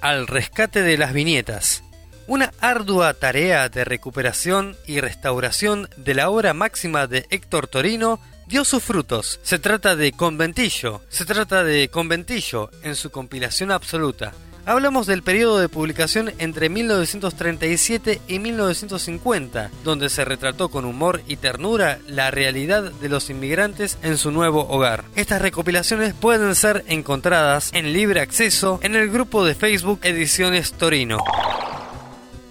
Al 0.00 0.26
rescate 0.26 0.82
de 0.82 0.96
las 0.98 1.12
viñetas. 1.12 1.82
Una 2.28 2.52
ardua 2.60 3.14
tarea 3.14 3.70
de 3.70 3.86
recuperación 3.86 4.76
y 4.86 5.00
restauración 5.00 5.88
de 5.96 6.14
la 6.14 6.28
obra 6.28 6.52
máxima 6.52 7.06
de 7.06 7.24
Héctor 7.30 7.68
Torino 7.68 8.20
dio 8.46 8.66
sus 8.66 8.84
frutos. 8.84 9.40
Se 9.42 9.58
trata 9.58 9.96
de 9.96 10.12
Conventillo, 10.12 11.00
se 11.08 11.24
trata 11.24 11.64
de 11.64 11.88
Conventillo 11.88 12.70
en 12.82 12.96
su 12.96 13.10
compilación 13.10 13.70
absoluta. 13.70 14.34
Hablamos 14.66 15.06
del 15.06 15.22
periodo 15.22 15.58
de 15.58 15.70
publicación 15.70 16.30
entre 16.36 16.68
1937 16.68 18.20
y 18.28 18.38
1950, 18.38 19.70
donde 19.82 20.10
se 20.10 20.26
retrató 20.26 20.68
con 20.68 20.84
humor 20.84 21.22
y 21.26 21.36
ternura 21.36 21.98
la 22.06 22.30
realidad 22.30 22.92
de 22.92 23.08
los 23.08 23.30
inmigrantes 23.30 23.96
en 24.02 24.18
su 24.18 24.32
nuevo 24.32 24.68
hogar. 24.68 25.04
Estas 25.16 25.40
recopilaciones 25.40 26.12
pueden 26.12 26.54
ser 26.54 26.84
encontradas 26.88 27.70
en 27.72 27.94
libre 27.94 28.20
acceso 28.20 28.80
en 28.82 28.96
el 28.96 29.08
grupo 29.08 29.46
de 29.46 29.54
Facebook 29.54 30.00
Ediciones 30.02 30.74
Torino. 30.74 31.16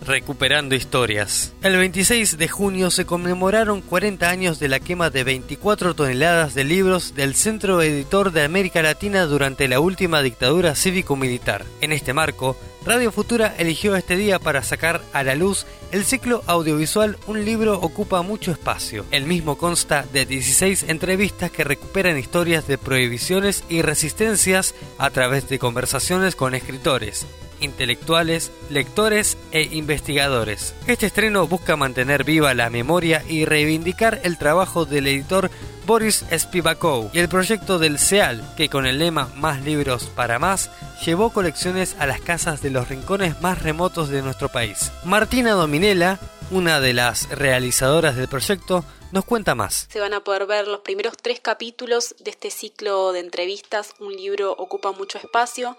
Recuperando 0.08 0.74
historias. 0.74 1.54
El 1.62 1.76
26 1.76 2.38
de 2.38 2.48
junio 2.48 2.92
se 2.92 3.06
conmemoraron 3.06 3.82
40 3.82 4.30
años 4.30 4.58
de 4.58 4.70
la 4.70 4.80
quema 4.80 5.10
de 5.10 5.26
24 5.26 5.96
toneladas 5.96 6.56
de 6.56 6.64
libros 6.64 7.14
del 7.14 7.36
Centro 7.36 7.82
Editor 7.82 8.32
de 8.32 8.44
América 8.44 8.82
Latina 8.82 9.26
durante 9.26 9.68
la 9.68 9.82
última 9.82 10.22
dictadura 10.22 10.76
cívico-militar. 10.76 11.66
En 11.82 11.92
este 11.92 12.14
marco, 12.14 12.56
Radio 12.86 13.12
Futura 13.12 13.54
eligió 13.58 13.98
este 13.98 14.16
día 14.16 14.40
para 14.40 14.64
sacar 14.64 15.02
a 15.12 15.24
la 15.24 15.36
luz 15.36 15.66
el 15.92 16.06
ciclo 16.06 16.42
audiovisual 16.48 17.18
Un 17.28 17.44
libro 17.44 17.78
ocupa 17.78 18.22
mucho 18.22 18.52
espacio. 18.52 19.06
El 19.12 19.26
mismo 19.26 19.58
consta 19.58 20.06
de 20.14 20.26
16 20.26 20.84
entrevistas 20.88 21.52
que 21.52 21.66
recuperan 21.66 22.18
historias 22.18 22.66
de 22.66 22.78
prohibiciones 22.78 23.66
y 23.68 23.82
resistencias 23.82 24.74
a 24.98 25.10
través 25.10 25.50
de 25.50 25.60
conversaciones 25.60 26.38
con 26.38 26.56
escritores, 26.56 27.26
intelectuales, 27.62 28.52
lectores 28.70 29.38
e 29.52 29.64
investigadores. 29.64 30.74
Este 30.88 31.06
estreno 31.06 31.48
busca 31.48 31.76
mantener 31.76 32.24
viva 32.24 32.54
la 32.54 32.70
memoria 32.70 33.24
y 33.28 33.46
reivindicar 33.46 34.20
el 34.24 34.38
trabajo 34.38 34.86
del 34.86 35.08
editor 35.08 35.50
Boris 35.86 36.26
Spivakov 36.38 37.12
y 37.14 37.20
el 37.20 37.30
proyecto 37.30 37.80
del 37.80 37.98
CEAL, 37.98 38.44
que 38.58 38.68
con 38.68 38.86
el 38.86 39.00
lema 39.00 39.32
Más 39.36 39.64
libros 39.64 40.12
para 40.16 40.38
más, 40.38 40.70
llevó 41.06 41.32
colecciones 41.32 41.96
a 41.98 42.06
las 42.06 42.20
casas 42.20 42.62
de 42.62 42.72
los 42.72 42.90
rincones 42.90 43.40
más 43.42 43.62
remotos 43.62 44.10
de 44.10 44.22
nuestro 44.22 44.50
país. 44.50 44.92
Martina 45.06 45.54
Dominela, 45.54 46.20
una 46.52 46.82
de 46.82 46.94
las 46.94 47.30
realizadoras 47.30 48.18
del 48.18 48.28
proyecto, 48.28 48.84
nos 49.12 49.24
cuenta 49.24 49.56
más. 49.56 49.88
Se 49.90 50.00
van 50.00 50.14
a 50.14 50.24
poder 50.24 50.46
ver 50.46 50.68
los 50.68 50.82
primeros 50.82 51.16
tres 51.16 51.40
capítulos 51.40 52.16
de 52.20 52.32
este 52.32 52.52
ciclo 52.52 53.14
de 53.14 53.22
entrevistas. 53.22 53.94
Un 54.00 54.14
libro 54.14 54.52
ocupa 54.52 54.92
mucho 54.92 55.18
espacio. 55.18 55.78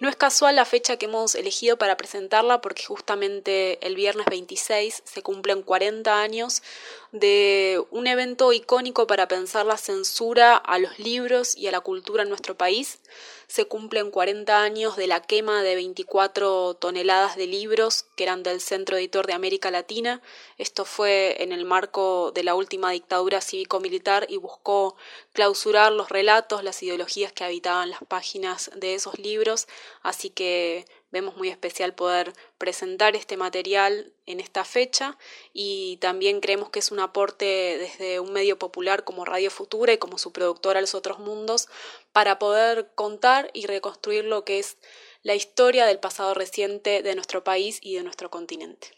No 0.00 0.08
es 0.08 0.14
casual 0.14 0.54
la 0.54 0.64
fecha 0.64 0.96
que 0.96 1.06
hemos 1.06 1.34
elegido 1.34 1.76
para 1.76 1.96
presentarla 1.96 2.60
porque 2.60 2.84
justamente 2.84 3.84
el 3.84 3.96
viernes 3.96 4.26
26 4.26 5.02
se 5.04 5.22
cumplen 5.22 5.62
40 5.62 6.22
años 6.22 6.62
de 7.10 7.82
un 7.90 8.06
evento 8.06 8.52
icónico 8.52 9.08
para 9.08 9.26
pensar 9.26 9.66
la 9.66 9.76
censura 9.76 10.56
a 10.56 10.78
los 10.78 11.00
libros 11.00 11.56
y 11.56 11.66
a 11.66 11.72
la 11.72 11.80
cultura 11.80 12.22
en 12.22 12.28
nuestro 12.28 12.56
país. 12.56 13.00
Se 13.48 13.64
cumplen 13.64 14.10
40 14.10 14.62
años 14.62 14.96
de 14.96 15.06
la 15.06 15.22
quema 15.22 15.62
de 15.62 15.74
24 15.74 16.74
toneladas 16.74 17.34
de 17.34 17.46
libros 17.46 18.04
que 18.14 18.24
eran 18.24 18.42
del 18.42 18.60
Centro 18.60 18.98
Editor 18.98 19.26
de 19.26 19.32
América 19.32 19.70
Latina. 19.70 20.20
Esto 20.58 20.84
fue 20.84 21.42
en 21.42 21.52
el 21.52 21.64
marco 21.64 22.30
de 22.30 22.44
la 22.44 22.54
última 22.54 22.90
dictadura 22.90 23.40
cívico-militar 23.40 24.26
y 24.28 24.36
buscó 24.36 24.96
clausurar 25.32 25.92
los 25.92 26.10
relatos, 26.10 26.62
las 26.62 26.82
ideologías 26.82 27.32
que 27.32 27.44
habitaban 27.44 27.88
las 27.88 28.00
páginas 28.06 28.70
de 28.76 28.94
esos 28.94 29.18
libros. 29.18 29.66
Así 30.02 30.28
que 30.28 30.84
vemos 31.10 31.36
muy 31.36 31.48
especial 31.48 31.94
poder 31.94 32.32
presentar 32.58 33.16
este 33.16 33.36
material 33.36 34.12
en 34.26 34.40
esta 34.40 34.64
fecha 34.64 35.16
y 35.52 35.96
también 36.00 36.40
creemos 36.40 36.70
que 36.70 36.78
es 36.78 36.90
un 36.90 37.00
aporte 37.00 37.78
desde 37.78 38.20
un 38.20 38.32
medio 38.32 38.58
popular 38.58 39.04
como 39.04 39.24
Radio 39.24 39.50
Futura 39.50 39.92
y 39.92 39.98
como 39.98 40.18
su 40.18 40.32
productora 40.32 40.80
Los 40.80 40.94
Otros 40.94 41.18
Mundos 41.18 41.68
para 42.12 42.38
poder 42.38 42.90
contar 42.94 43.50
y 43.54 43.66
reconstruir 43.66 44.24
lo 44.24 44.44
que 44.44 44.58
es 44.58 44.76
la 45.22 45.34
historia 45.34 45.86
del 45.86 45.98
pasado 45.98 46.34
reciente 46.34 47.02
de 47.02 47.14
nuestro 47.14 47.44
país 47.44 47.78
y 47.82 47.96
de 47.96 48.02
nuestro 48.02 48.30
continente. 48.30 48.88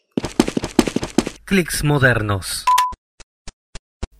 Clics 1.45 1.83
modernos. 1.83 2.64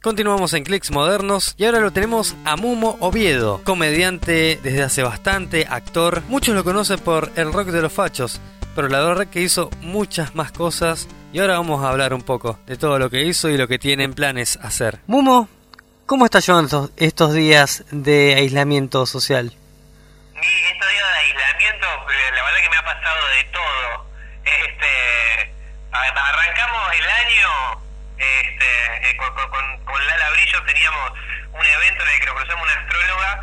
Continuamos 0.02 0.54
en 0.54 0.64
Clics 0.64 0.90
Modernos 0.92 1.54
y 1.59 1.66
ahora 1.66 1.80
lo 1.80 1.90
tenemos 1.90 2.35
a 2.47 2.57
Mumo 2.57 2.97
Oviedo, 3.00 3.62
comediante 3.64 4.59
desde 4.62 4.83
hace 4.83 5.02
bastante, 5.02 5.66
actor. 5.69 6.23
Muchos 6.28 6.54
lo 6.54 6.64
conocen 6.64 6.99
por 7.00 7.30
El 7.37 7.52
Rock 7.52 7.66
de 7.66 7.83
los 7.83 7.92
Fachos, 7.92 8.40
pero 8.75 8.88
la 8.88 9.00
verdad 9.00 9.26
que 9.26 9.42
hizo 9.42 9.69
muchas 9.83 10.35
más 10.35 10.52
cosas 10.52 11.07
y 11.35 11.40
ahora 11.40 11.59
vamos 11.59 11.85
a 11.85 11.90
hablar 11.90 12.14
un 12.14 12.23
poco 12.23 12.59
de 12.64 12.78
todo 12.78 12.99
lo 12.99 13.11
que 13.11 13.25
hizo 13.25 13.50
y 13.50 13.59
lo 13.59 13.69
que 13.69 13.78
tiene 13.78 14.04
en 14.04 14.14
planes 14.14 14.59
hacer. 14.62 15.00
Mumo, 15.07 15.50
¿cómo 16.07 16.25
estás 16.25 16.47
llevando 16.47 16.88
estos 16.97 17.35
días 17.35 17.85
de 17.90 18.37
aislamiento 18.37 19.04
social? 19.04 19.52
Y 20.33 20.38
estos 20.73 20.88
días 20.88 21.09
de 21.12 21.19
aislamiento, 21.28 21.87
eh, 21.87 22.35
la 22.37 22.42
verdad 22.42 22.61
que 22.62 22.71
me 22.71 22.76
ha 22.76 22.85
pasado 22.85 23.21
de 23.37 23.45
todo. 23.52 24.07
Este, 24.47 25.52
arrancamos 25.92 26.80
el 26.99 27.04
año 27.04 27.90
este, 28.21 29.11
eh, 29.11 29.17
con, 29.17 29.35
con- 29.35 30.07
Lala 30.07 30.31
Brillo, 30.31 30.62
teníamos 30.65 31.12
un 31.53 31.67
evento 31.67 32.05
en 32.05 32.11
el 32.11 32.21
que 32.21 32.27
nos 32.27 32.35
cruzamos 32.37 32.62
una 32.62 32.81
astróloga, 32.81 33.41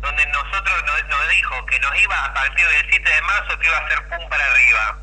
donde 0.00 0.26
nosotros 0.26 0.84
nos, 0.84 1.04
nos 1.06 1.28
dijo 1.28 1.66
que 1.66 1.78
nos 1.80 1.98
iba 1.98 2.24
a 2.24 2.34
partir 2.34 2.66
del 2.66 2.86
7 2.90 3.10
de 3.10 3.22
marzo 3.22 3.58
que 3.58 3.66
iba 3.66 3.76
a 3.78 3.88
ser 3.88 4.08
pum 4.08 4.28
para 4.28 4.44
arriba. 4.46 4.98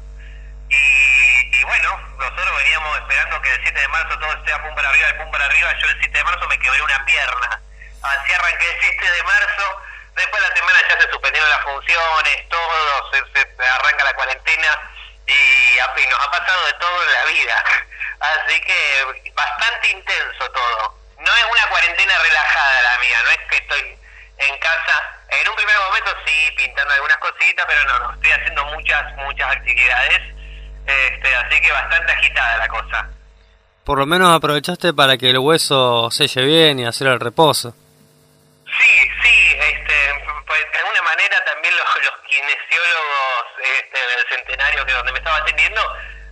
Y, 0.70 1.58
y 1.60 1.64
bueno, 1.64 2.02
nosotros 2.18 2.58
veníamos 2.58 2.98
esperando 2.98 3.42
que 3.42 3.54
el 3.54 3.62
7 3.64 3.80
de 3.80 3.88
marzo 3.88 4.20
todo 4.20 4.46
sea 4.46 4.62
pum 4.64 4.76
para 4.76 4.90
arriba, 4.90 5.08
el 5.08 5.16
pum 5.18 5.32
para 5.32 5.46
arriba. 5.46 5.72
Yo 5.80 5.88
el 5.88 6.00
7 6.00 6.18
de 6.18 6.24
marzo 6.24 6.48
me 6.48 6.60
quebré 6.60 6.82
una 6.82 7.06
pierna. 7.06 7.62
Así 8.04 8.34
arranqué 8.34 8.66
el 8.70 8.78
7 8.82 9.12
de 9.12 9.24
marzo. 9.24 9.82
Después 10.16 10.42
de 10.44 10.50
la 10.50 10.56
semana 10.56 10.78
ya 10.90 10.98
se 11.02 11.12
suspendieron 11.12 11.50
las 11.50 11.62
funciones, 11.62 12.50
todo, 12.50 13.12
se, 13.12 13.20
se 13.34 13.68
arranca 13.70 14.04
la 14.04 14.14
cuarentena 14.14 14.68
y 15.28 15.78
nos 16.10 16.20
ha 16.26 16.32
pasado 16.32 16.66
de 16.66 16.74
todo 16.74 17.04
en 17.04 17.14
la 17.14 17.26
vida. 17.26 17.64
Así 18.20 18.60
que 18.62 19.32
bastante 19.34 19.92
intenso 19.92 20.50
todo. 20.52 20.98
No 21.20 21.32
es 21.32 21.46
una 21.52 21.70
cuarentena 21.70 22.14
relajada 22.24 22.82
la 22.82 23.00
mía, 23.00 23.18
no 23.24 23.30
es 23.30 23.38
que 23.50 23.58
estoy 23.58 23.98
en 24.38 24.58
casa. 24.60 25.18
En 25.30 25.50
un 25.50 25.56
primer 25.56 25.76
momento 25.88 26.12
sí, 26.26 26.52
pintando 26.56 26.94
algunas 26.94 27.18
cositas, 27.18 27.66
pero 27.68 27.84
no, 27.86 28.00
no, 28.00 28.14
estoy 28.14 28.32
haciendo 28.32 28.66
muchas, 28.66 29.16
muchas 29.18 29.52
actividades. 29.52 30.22
Este, 30.86 31.36
así 31.36 31.60
que 31.60 31.72
bastante 31.72 32.12
agitada 32.14 32.58
la 32.58 32.68
cosa. 32.68 33.10
Por 33.84 34.00
lo 34.00 34.06
menos 34.06 34.36
aprovechaste 34.36 34.94
para 34.94 35.18
que 35.18 35.30
el 35.30 35.38
hueso 35.38 36.10
selle 36.12 36.44
bien 36.44 36.80
y 36.80 36.86
hacer 36.86 37.08
el 37.08 37.20
reposo. 37.20 37.74
Sí, 38.66 39.10
sí, 39.24 39.58
este, 39.60 39.96
pues 40.46 40.60
de 40.72 40.80
alguna 40.80 41.02
manera 41.04 41.44
también 41.46 41.74
los, 41.76 42.04
los 42.04 42.22
kinesiólogos 42.28 43.46
este, 43.64 43.98
del 43.98 44.26
centenario 44.30 44.86
que 44.86 44.94
donde 44.94 45.12
me 45.14 45.18
estaba 45.20 45.38
atendiendo 45.38 45.82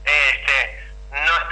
este, 0.03 0.84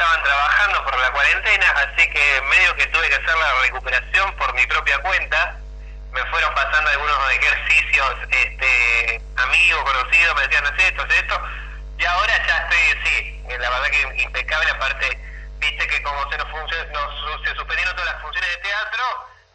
estaban 0.04 0.24
trabajando 0.24 0.84
por 0.84 1.00
la 1.00 1.12
cuarentena, 1.12 1.70
así 1.78 2.10
que 2.10 2.42
medio 2.42 2.76
que 2.76 2.88
tuve 2.88 3.08
que 3.08 3.16
hacer 3.16 3.38
la 3.38 3.54
recuperación 3.62 4.36
por 4.36 4.54
mi 4.54 4.66
propia 4.66 5.00
cuenta. 5.00 5.56
Me 6.12 6.26
fueron 6.26 6.54
pasando 6.54 6.90
algunos 6.90 7.32
ejercicios, 7.32 8.16
este, 8.30 9.22
amigos, 9.38 9.84
conocidos, 9.84 10.36
me 10.36 10.42
decían, 10.42 10.66
haz 10.66 10.78
esto, 10.78 11.04
haz 11.04 11.16
esto, 11.16 11.42
y 11.98 12.06
ahora 12.06 12.34
ya 12.46 12.58
estoy, 12.58 13.02
sí, 13.06 13.44
la 13.48 13.70
verdad 13.70 13.90
que 13.92 14.24
impecable, 14.24 14.72
aparte, 14.72 15.18
viste 15.60 15.88
que 15.88 16.04
como 16.04 16.30
se 16.30 16.38
nos, 16.38 16.48
nos 16.50 17.44
se 17.46 17.56
suspendieron 17.56 17.96
todas 17.96 18.14
las 18.14 18.22
funciones 18.22 18.50
de 18.50 18.58
teatro, 18.58 19.04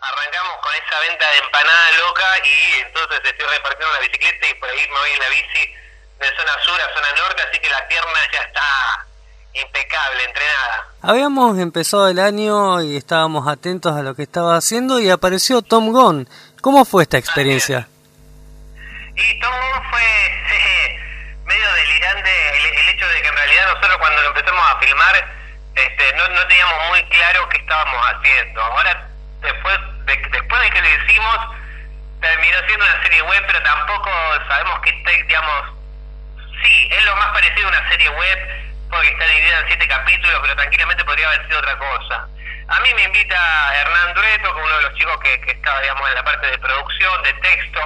arrancamos 0.01 0.57
con 0.63 0.73
esa 0.75 0.99
venta 1.01 1.31
de 1.31 1.39
empanada 1.39 1.91
loca 1.99 2.25
y 2.43 2.81
entonces 2.87 3.21
estoy 3.23 3.47
repartiendo 3.47 3.93
la 3.93 4.01
bicicleta 4.01 4.49
y 4.49 4.55
por 4.55 4.71
ahí 4.71 4.89
me 4.89 4.99
voy 4.99 5.11
en 5.11 5.19
la 5.19 5.29
bici 5.29 5.75
de 6.21 6.37
zona 6.37 6.53
sur 6.65 6.81
a 6.81 6.95
zona 6.95 7.13
norte, 7.21 7.43
así 7.43 7.59
que 7.61 7.69
la 7.69 7.87
pierna 7.87 8.19
ya 8.33 8.41
está 8.41 9.08
impecable, 9.61 10.25
entrenada. 10.25 10.89
Habíamos 11.03 11.59
empezado 11.59 12.09
el 12.09 12.19
año 12.19 12.83
y 12.83 12.97
estábamos 12.97 13.47
atentos 13.47 13.97
a 13.97 14.03
lo 14.03 14.15
que 14.15 14.23
estaba 14.23 14.57
haciendo 14.57 15.01
y 15.01 15.11
apareció 15.11 15.63
Tom 15.63 15.93
Gunn. 15.93 16.29
¿Cómo 16.61 16.85
fue 16.85 17.05
esta 17.05 17.19
experiencia? 17.19 17.89
Y 19.15 19.41
Tom 19.41 19.53
Gunn 19.53 19.91
fue 19.91 20.01
medio 21.45 21.73
delirante 21.73 22.31
el, 22.59 22.89
hecho 22.89 23.07
de 23.07 23.23
que 23.23 23.29
en 23.29 23.37
realidad 23.37 23.67
nosotros 23.75 23.99
cuando 23.99 24.23
lo 24.23 24.29
empezamos 24.29 24.65
a 24.71 24.79
filmar 24.79 25.39
este, 25.79 26.13
no, 26.17 26.29
no 26.29 26.47
teníamos 26.49 26.89
muy 26.89 27.03
claro 27.05 27.49
qué 27.49 27.59
estábamos 27.59 28.01
haciendo. 28.07 28.61
Ahora, 28.63 29.09
después 29.41 29.79
de, 30.07 30.17
después 30.17 30.61
de 30.63 30.71
que 30.71 30.83
lo 30.83 30.89
hicimos, 30.89 31.37
terminó 32.21 32.57
siendo 32.67 32.85
una 32.85 33.03
serie 33.03 33.23
web, 33.23 33.45
pero 33.47 33.63
tampoco 33.63 34.11
sabemos 34.49 34.81
que 34.81 34.91
está, 34.91 35.11
digamos, 35.11 35.63
sí, 36.63 36.89
es 36.91 37.05
lo 37.05 37.17
más 37.17 37.29
parecido 37.29 37.67
a 37.67 37.71
una 37.71 37.89
serie 37.89 38.09
web, 38.09 38.39
porque 38.91 39.09
está 39.09 39.27
dividida 39.27 39.61
en 39.61 39.69
siete 39.69 39.89
capítulos, 39.89 40.39
pero 40.43 40.57
tranquilamente 40.57 41.05
podría 41.05 41.29
haber 41.29 41.47
sido 41.47 41.59
otra 41.59 41.79
cosa. 41.79 42.29
A 42.69 42.81
mí 42.81 42.95
me 42.95 43.03
invita 43.03 43.81
Hernán 43.81 44.15
Dureto, 44.15 44.55
que 44.55 44.61
uno 44.61 44.77
de 44.77 44.83
los 44.83 44.95
chicos 44.95 45.19
que, 45.21 45.35
estaba, 45.47 45.81
digamos, 45.81 46.09
en 46.09 46.15
la 46.15 46.25
parte 46.25 46.47
de 46.47 46.59
producción, 46.59 47.23
de 47.23 47.33
texto. 47.35 47.81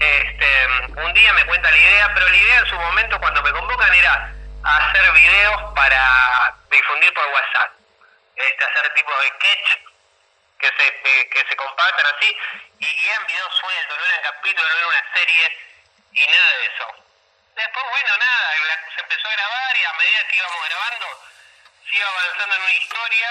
Este, 0.00 0.66
un 0.96 1.12
día 1.14 1.32
me 1.32 1.44
cuenta 1.46 1.70
la 1.70 1.76
idea, 1.76 2.12
pero 2.14 2.28
la 2.28 2.36
idea 2.36 2.58
en 2.58 2.66
su 2.66 2.76
momento 2.76 3.18
cuando 3.20 3.42
me 3.42 3.52
convocan 3.52 3.94
era 3.94 4.32
hacer 4.62 5.12
videos 5.12 5.62
para 5.74 6.54
difundir 6.70 7.12
por 7.14 7.26
WhatsApp. 7.26 7.72
Este, 8.36 8.64
hacer 8.64 8.94
tipo 8.94 9.10
de 9.20 9.28
sketch 9.28 9.88
que 10.58 10.66
se, 10.66 11.28
que 11.28 11.48
se 11.48 11.56
compartan 11.56 12.06
así, 12.16 12.36
y 12.80 13.06
eran 13.06 13.26
videos 13.26 13.54
sueltos, 13.54 13.98
no 13.98 14.04
eran 14.04 14.22
capítulos, 14.34 14.70
no 14.70 14.78
era 14.78 14.86
una 14.88 15.14
serie, 15.14 15.58
y 16.12 16.26
nada 16.26 16.56
de 16.58 16.66
eso. 16.66 17.07
Después, 17.58 17.84
bueno, 17.90 18.10
nada, 18.22 18.54
se 18.94 19.00
empezó 19.00 19.26
a 19.26 19.32
grabar 19.32 19.76
y 19.76 19.82
a 19.82 19.92
medida 19.94 20.28
que 20.30 20.36
íbamos 20.36 20.68
grabando, 20.68 21.06
se 21.90 21.96
iba 21.96 22.06
avanzando 22.06 22.54
en 22.54 22.62
una 22.62 22.70
historia 22.70 23.28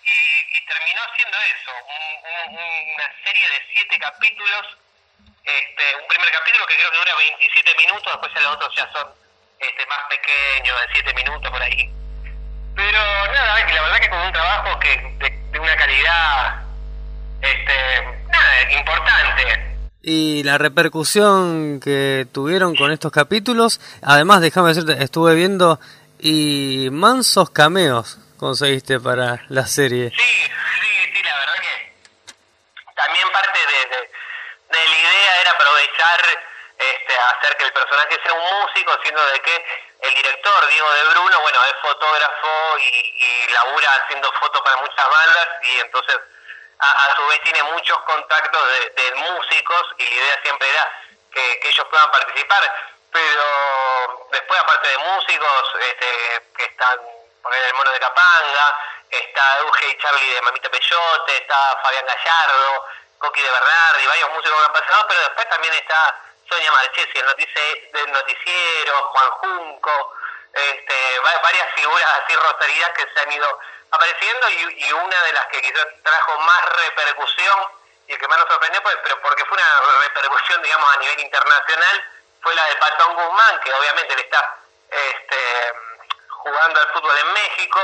y, 0.00 0.66
terminó 0.66 1.02
siendo 1.14 1.36
eso, 1.36 1.72
una 2.96 3.06
serie 3.22 3.50
de 3.50 3.66
siete 3.74 3.98
capítulos, 3.98 4.78
este, 5.44 5.96
un 5.96 6.08
primer 6.08 6.32
capítulo 6.32 6.66
que 6.66 6.74
creo 6.74 6.90
que 6.90 6.96
dura 6.96 7.14
27 7.16 7.74
minutos, 7.76 8.12
después 8.12 8.32
los 8.42 8.54
otros 8.56 8.74
ya 8.74 8.90
son 8.92 9.14
este, 9.60 9.86
más 9.86 10.00
pequeños, 10.08 10.80
de 10.80 10.92
siete 10.92 11.12
minutos 11.12 11.50
por 11.50 11.62
ahí. 11.62 11.90
Pero 12.74 12.98
nada, 13.28 13.60
la 13.60 13.82
verdad 13.82 14.00
que 14.00 14.08
con 14.08 14.20
un 14.20 14.32
trabajo 14.32 14.78
que 14.80 14.96
de, 14.96 15.60
una 15.60 15.76
calidad 15.76 16.64
este, 17.42 18.04
importante 18.70 19.65
y 20.08 20.44
la 20.44 20.56
repercusión 20.56 21.80
que 21.82 22.28
tuvieron 22.32 22.76
con 22.76 22.92
estos 22.92 23.10
capítulos. 23.10 23.80
Además, 24.02 24.40
déjame 24.40 24.68
decirte, 24.68 25.02
estuve 25.02 25.34
viendo 25.34 25.80
y 26.20 26.88
mansos 26.92 27.50
cameos 27.50 28.16
conseguiste 28.38 29.00
para 29.00 29.42
la 29.48 29.66
serie. 29.66 30.10
Sí, 30.10 30.22
sí, 30.22 31.10
sí, 31.12 31.22
la 31.24 31.34
verdad 31.34 31.58
que 31.58 31.92
también 32.94 33.26
parte 33.32 33.58
de, 33.58 33.98
de, 33.98 34.08
la 34.70 34.94
idea 34.94 35.40
era 35.40 35.50
aprovechar, 35.50 36.20
este, 36.78 37.14
hacer 37.34 37.56
que 37.58 37.64
el 37.64 37.72
personaje 37.72 38.14
sea 38.22 38.32
un 38.32 38.62
músico, 38.62 38.92
siendo 39.02 39.26
de 39.26 39.40
que 39.40 39.56
el 40.06 40.14
director, 40.14 40.68
Diego 40.70 40.86
de 40.86 41.02
Bruno, 41.18 41.40
bueno, 41.40 41.58
es 41.66 41.74
fotógrafo 41.82 42.78
y, 42.78 43.24
y 43.26 43.52
labura 43.52 43.90
haciendo 44.04 44.30
fotos 44.38 44.62
para 44.62 44.76
muchas 44.76 45.08
bandas 45.10 45.48
y 45.66 45.80
entonces 45.80 46.16
a, 46.78 47.16
su 47.16 47.26
vez 47.26 47.40
tiene 47.42 47.62
muchos 47.64 47.98
contactos 48.02 48.62
de, 48.94 49.14
músicos 49.14 49.94
y 49.98 50.04
la 50.04 50.10
idea 50.10 50.40
siempre 50.42 50.68
era 50.68 50.92
que, 51.32 51.68
ellos 51.68 51.86
puedan 51.90 52.10
participar. 52.10 52.62
Pero 53.12 54.28
después, 54.30 54.60
aparte 54.60 54.88
de 54.88 54.98
músicos, 54.98 55.74
este, 55.80 56.42
que 56.56 56.64
están, 56.64 56.98
poner 57.42 57.64
el 57.64 57.74
mono 57.74 57.90
de 57.90 58.00
Capanga, 58.00 58.78
está 59.10 59.58
Euge 59.60 59.88
y 59.88 59.98
Charlie 59.98 60.34
de 60.34 60.42
Mamita 60.42 60.68
Peyote, 60.68 61.36
está 61.36 61.78
Fabián 61.82 62.04
Gallardo, 62.06 62.86
Coqui 63.18 63.40
de 63.40 63.50
Bernardi, 63.50 64.06
varios 64.06 64.30
músicos 64.30 64.58
que 64.58 64.66
han 64.66 64.72
pasado, 64.72 65.06
pero 65.08 65.20
después 65.20 65.48
también 65.48 65.74
está 65.74 66.20
Sonia 66.48 66.72
Marchesi, 66.72 67.18
el 67.18 67.92
del 67.92 68.12
noticiero, 68.12 69.02
Juan 69.12 69.30
Junco, 69.30 70.12
este, 70.52 71.20
varias 71.42 71.74
figuras 71.74 72.22
así 72.22 72.34
rosaridas 72.36 72.90
que 72.90 73.06
se 73.12 73.20
han 73.20 73.32
ido 73.32 73.58
apareciendo 73.96 74.50
y, 74.50 74.92
una 74.92 75.22
de 75.24 75.32
las 75.32 75.46
que 75.46 75.60
quizás 75.60 75.86
trajo 76.02 76.38
más 76.38 76.64
repercusión 76.84 77.68
y 78.08 78.16
que 78.16 78.28
más 78.28 78.38
nos 78.38 78.48
sorprendió, 78.48 78.82
pues, 78.82 78.96
pero 79.02 79.20
porque 79.20 79.44
fue 79.46 79.58
una 79.58 79.80
repercusión, 80.02 80.62
digamos, 80.62 80.94
a 80.94 80.98
nivel 80.98 81.20
internacional, 81.20 82.04
fue 82.42 82.54
la 82.54 82.64
de 82.66 82.76
Patón 82.76 83.14
Guzmán, 83.14 83.60
que 83.60 83.72
obviamente 83.72 84.14
le 84.14 84.22
está 84.22 84.58
este, 84.90 85.72
jugando 86.28 86.80
al 86.80 86.88
fútbol 86.92 87.18
en 87.18 87.32
México, 87.32 87.80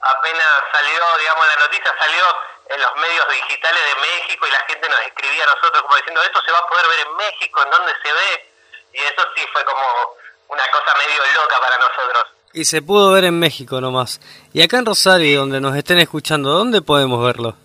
apenas 0.00 0.64
salió, 0.72 1.18
digamos, 1.18 1.46
la 1.46 1.56
noticia 1.56 1.94
salió 1.98 2.24
en 2.70 2.80
los 2.80 2.94
medios 2.96 3.28
digitales 3.28 3.84
de 3.84 4.00
México 4.00 4.46
y 4.46 4.50
la 4.50 4.60
gente 4.66 4.88
nos 4.88 5.00
escribía 5.00 5.44
a 5.44 5.54
nosotros 5.54 5.82
como 5.82 5.96
diciendo, 5.96 6.22
esto 6.22 6.42
se 6.42 6.52
va 6.52 6.58
a 6.58 6.66
poder 6.66 6.88
ver 6.88 7.00
en 7.00 7.16
México, 7.16 7.62
¿en 7.62 7.70
dónde 7.70 7.94
se 8.02 8.12
ve? 8.12 8.52
Y 8.94 9.04
eso 9.04 9.22
sí 9.36 9.46
fue 9.52 9.64
como 9.64 10.16
una 10.48 10.70
cosa 10.70 10.94
medio 10.96 11.24
loca 11.26 11.60
para 11.60 11.78
nosotros. 11.78 12.26
Y 12.52 12.64
se 12.64 12.82
pudo 12.82 13.12
ver 13.12 13.24
en 13.24 13.38
México 13.38 13.80
nomás. 13.80 14.20
Y 14.52 14.62
acá 14.62 14.78
en 14.78 14.86
Rosario, 14.86 15.40
donde 15.40 15.60
nos 15.60 15.76
estén 15.76 15.98
escuchando, 15.98 16.50
¿dónde 16.50 16.82
podemos 16.82 17.24
verlo? 17.24 17.56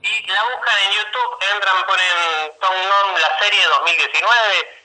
Y 0.00 0.26
la 0.28 0.42
buscan 0.44 0.78
en 0.84 0.90
YouTube, 0.96 1.30
entran, 1.54 1.76
ponen 1.86 2.52
Tom 2.60 2.72
Non, 2.72 3.20
la 3.20 3.30
serie 3.40 3.60
2019, 3.84 4.28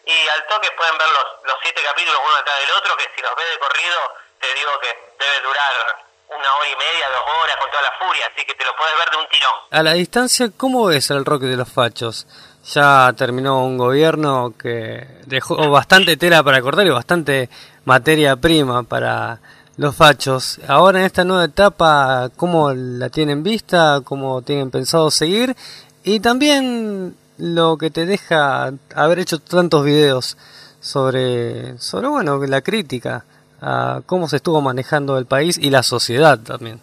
y 0.08 0.28
al 0.28 0.48
toque 0.48 0.72
pueden 0.76 0.98
ver 0.98 1.08
los, 1.08 1.28
los 1.46 1.58
siete 1.64 1.82
capítulos 1.84 2.20
uno 2.24 2.36
detrás 2.38 2.60
del 2.60 2.72
otro, 2.72 2.98
que 2.98 3.08
si 3.16 3.22
los 3.22 3.36
ve 3.36 3.44
de 3.44 3.60
corrido, 3.60 4.00
te 4.40 4.54
digo 4.56 4.72
que 4.80 4.92
debe 5.20 5.40
durar 5.44 6.09
una 6.30 6.50
hora 6.58 6.70
y 6.70 6.78
media, 6.78 7.06
dos 7.10 7.26
horas, 7.26 7.56
con 7.60 7.70
toda 7.72 7.82
la 7.82 7.94
furia, 7.98 8.24
así 8.32 8.46
que 8.46 8.54
te 8.54 8.64
lo 8.64 8.72
puedes 8.78 8.94
ver 8.98 9.10
de 9.10 9.18
un 9.18 9.28
tirón. 9.30 9.56
A 9.72 9.84
la 9.84 9.94
distancia, 9.94 10.52
¿cómo 10.56 10.86
ves 10.86 11.10
el 11.10 11.26
rock 11.26 11.42
de 11.44 11.58
los 11.58 11.70
fachos? 11.70 12.28
Ya 12.72 13.12
terminó 13.18 13.66
un 13.66 13.78
gobierno 13.78 14.54
que 14.58 15.08
dejó 15.26 15.70
bastante 15.70 16.18
tela 16.18 16.44
para 16.44 16.62
cortar 16.62 16.86
y 16.86 16.92
bastante 16.92 17.50
materia 17.86 18.36
prima 18.36 18.84
para 18.84 19.40
los 19.78 19.96
fachos. 19.96 20.60
Ahora 20.68 21.00
en 21.00 21.06
esta 21.06 21.24
nueva 21.24 21.46
etapa, 21.46 22.30
¿cómo 22.36 22.74
la 22.74 23.10
tienen 23.10 23.42
vista? 23.42 24.02
¿Cómo 24.04 24.42
tienen 24.44 24.70
pensado 24.70 25.10
seguir? 25.10 25.56
Y 26.04 26.20
también 26.20 27.16
lo 27.38 27.78
que 27.78 27.90
te 27.90 28.06
deja 28.06 28.72
haber 28.94 29.20
hecho 29.20 29.40
tantos 29.40 29.84
videos 29.84 30.38
sobre, 30.80 31.78
sobre 31.80 32.08
bueno, 32.08 32.38
la 32.46 32.62
crítica 32.62 33.26
a 33.62 34.02
cómo 34.06 34.28
se 34.28 34.38
estuvo 34.38 34.62
manejando 34.62 35.18
el 35.18 35.26
país 35.26 35.58
y 35.58 35.70
la 35.70 35.84
sociedad 35.84 36.38
también. 36.40 36.82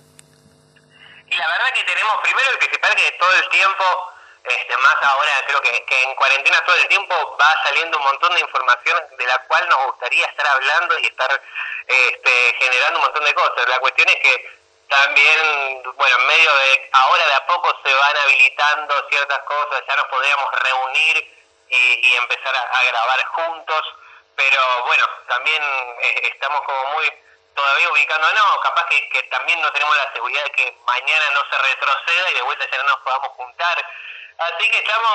Y 1.28 1.36
la 1.36 1.46
verdad 1.48 1.72
que 1.74 1.84
tenemos 1.84 2.14
primero 2.22 2.50
el 2.52 2.58
principal 2.58 2.94
que 2.94 3.16
todo 3.18 3.34
el 3.34 3.48
tiempo 3.48 3.84
este, 4.46 4.76
más 4.76 4.94
ahora 5.02 5.32
creo 5.46 5.60
que, 5.60 5.84
en 6.04 6.14
cuarentena 6.14 6.64
todo 6.64 6.76
el 6.76 6.86
tiempo 6.86 7.36
va 7.40 7.62
saliendo 7.64 7.98
un 7.98 8.04
montón 8.04 8.32
de 8.34 8.40
información 8.40 8.96
de 9.18 9.26
la 9.26 9.38
cual 9.48 9.68
nos 9.68 9.86
gustaría 9.86 10.26
estar 10.26 10.46
hablando 10.46 10.98
y 11.00 11.06
estar 11.06 11.42
este, 11.86 12.54
generando 12.60 13.00
un 13.00 13.04
montón 13.06 13.24
de 13.24 13.34
cosas. 13.34 13.68
La 13.68 13.80
cuestión 13.80 14.08
es 14.08 14.16
que 14.16 14.56
también, 14.88 15.82
bueno, 15.96 16.16
en 16.20 16.26
medio 16.28 16.54
de, 16.54 16.90
ahora 16.92 17.26
de 17.26 17.34
a 17.34 17.46
poco 17.46 17.74
se 17.84 17.92
van 17.92 18.16
habilitando 18.18 18.94
ciertas 19.08 19.38
cosas, 19.40 19.82
ya 19.88 19.96
nos 19.96 20.06
podríamos 20.06 20.46
reunir 20.62 21.36
y, 21.68 22.14
empezar 22.14 22.54
a, 22.54 22.84
grabar 22.84 23.24
juntos, 23.26 23.82
pero 24.36 24.84
bueno, 24.84 25.04
también 25.28 25.62
eh, 26.02 26.30
estamos 26.32 26.60
como 26.62 26.84
muy 26.92 27.12
todavía 27.54 27.90
ubicando, 27.90 28.30
no, 28.32 28.60
capaz 28.60 28.86
que, 28.86 29.22
también 29.24 29.60
no 29.62 29.72
tenemos 29.72 29.96
la 29.96 30.12
seguridad 30.12 30.44
de 30.44 30.52
que 30.52 30.76
mañana 30.84 31.30
no 31.30 31.40
se 31.50 31.58
retroceda 31.58 32.30
y 32.30 32.34
de 32.34 32.42
vuelta 32.42 32.70
ya 32.70 32.76
no 32.78 32.84
nos 32.84 33.00
podamos 33.00 33.28
juntar 33.30 33.84
Así 34.38 34.70
que 34.70 34.78
estamos 34.78 35.10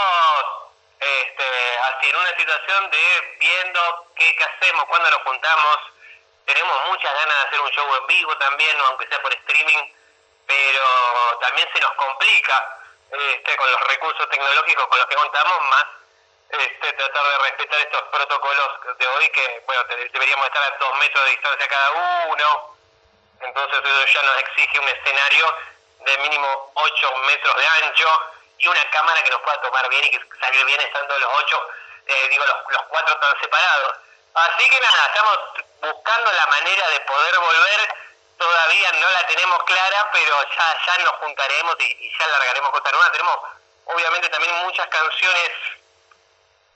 este, 1.00 1.78
así 1.78 2.10
en 2.10 2.16
una 2.16 2.36
situación 2.36 2.90
de 2.90 3.38
viendo 3.40 4.08
qué, 4.16 4.36
hacemos, 4.44 4.86
cuándo 4.86 5.10
nos 5.12 5.22
juntamos. 5.22 5.78
Tenemos 6.46 6.86
muchas 6.86 7.14
ganas 7.14 7.36
de 7.36 7.48
hacer 7.48 7.62
un 7.62 7.70
show 7.70 7.96
en 7.98 8.08
vivo 8.08 8.36
también, 8.38 8.80
aunque 8.88 9.08
sea 9.08 9.22
por 9.22 9.32
streaming, 9.32 9.94
pero 10.48 11.40
también 11.40 11.70
se 11.72 11.80
nos 11.82 11.92
complica 11.94 12.78
este, 13.12 13.56
con 13.58 13.72
los 13.72 13.82
recursos 13.82 14.30
tecnológicos 14.30 14.88
con 14.88 14.98
los 14.98 15.08
que 15.08 15.16
contamos, 15.16 15.62
más 15.70 15.86
este, 16.52 16.94
tratar 16.94 17.24
de 17.24 17.38
respetar 17.38 17.80
estos 17.80 18.02
protocolos 18.04 18.98
de 18.98 19.08
hoy 19.08 19.30
que, 19.30 19.64
bueno, 19.66 19.84
deberíamos 19.86 20.46
estar 20.48 20.64
a 20.64 20.78
dos 20.78 20.98
metros 20.98 21.26
de 21.26 21.32
distancia 21.32 21.68
cada 21.68 21.92
uno. 22.28 22.78
Entonces 23.42 23.80
eso 23.80 24.06
ya 24.14 24.22
nos 24.24 24.38
exige 24.40 24.80
un 24.80 24.90
escenario 24.90 25.58
de 26.00 26.18
mínimo 26.20 26.72
8 26.76 27.18
metros 27.26 27.56
de 27.56 27.68
ancho 27.68 28.32
y 28.58 28.68
una 28.68 28.90
cámara 28.92 29.24
que 29.24 29.32
nos 29.32 29.42
pueda 29.42 29.62
tomar 29.62 29.90
bien 29.90 30.04
y 30.06 30.12
que 30.12 30.20
salir 30.40 30.66
bien 30.66 30.80
estando 30.82 31.18
los 31.18 31.32
ocho, 31.34 31.70
eh, 32.06 32.28
digo, 32.30 32.46
los, 32.46 32.58
los 32.70 32.84
cuatro 32.84 33.18
tan 33.18 33.40
separados. 33.40 33.98
Así 34.34 34.70
que 34.70 34.80
nada, 34.80 35.06
estamos 35.08 35.40
buscando 35.82 36.32
la 36.32 36.46
manera 36.48 36.90
de 36.90 37.00
poder 37.02 37.40
volver, 37.40 37.96
todavía 38.38 38.92
no 38.94 39.10
la 39.10 39.28
tenemos 39.28 39.64
clara, 39.64 40.10
pero 40.14 40.36
ya, 40.56 40.78
ya 40.86 41.04
nos 41.04 41.14
juntaremos 41.16 41.76
y, 41.80 41.84
y 42.06 42.18
ya 42.18 42.28
largaremos 42.28 42.70
cosas 42.70 42.92
nuevas. 42.92 43.12
Tenemos 43.12 43.40
obviamente 43.86 44.30
también 44.30 44.56
muchas 44.64 44.88
canciones 44.88 45.52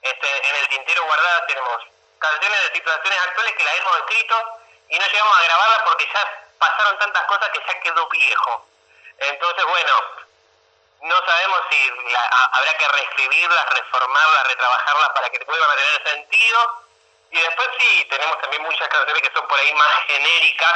este, 0.05 0.49
en 0.49 0.55
el 0.55 0.67
tintero 0.67 1.03
guardadas, 1.03 1.47
tenemos 1.47 1.81
canciones 2.19 2.61
de 2.61 2.73
situaciones 2.73 3.19
actuales 3.27 3.55
que 3.55 3.63
las 3.63 3.75
hemos 3.75 3.97
escrito 3.97 4.59
y 4.89 4.99
no 4.99 5.05
llegamos 5.07 5.37
a 5.37 5.43
grabarlas 5.43 5.79
porque 5.83 6.07
ya 6.13 6.43
pasaron 6.59 6.99
tantas 6.99 7.23
cosas 7.25 7.49
que 7.49 7.59
ya 7.65 7.79
quedó 7.79 8.07
viejo. 8.09 8.67
Entonces, 9.17 9.65
bueno, 9.65 9.93
no 11.01 11.15
sabemos 11.25 11.59
si 11.71 11.91
habrá 12.53 12.77
que 12.77 12.87
reescribirlas, 12.87 13.69
reformarlas, 13.69 14.47
retrabajarlas 14.47 15.09
para 15.09 15.29
que 15.31 15.43
vuelvan 15.43 15.69
a 15.71 15.75
tener 15.75 16.09
sentido. 16.09 16.83
Y 17.31 17.39
después 17.39 17.67
sí, 17.79 18.07
tenemos 18.09 18.39
también 18.41 18.61
muchas 18.61 18.87
canciones 18.87 19.23
que 19.23 19.33
son 19.33 19.47
por 19.47 19.59
ahí 19.59 19.73
más 19.73 20.05
genéricas, 20.07 20.73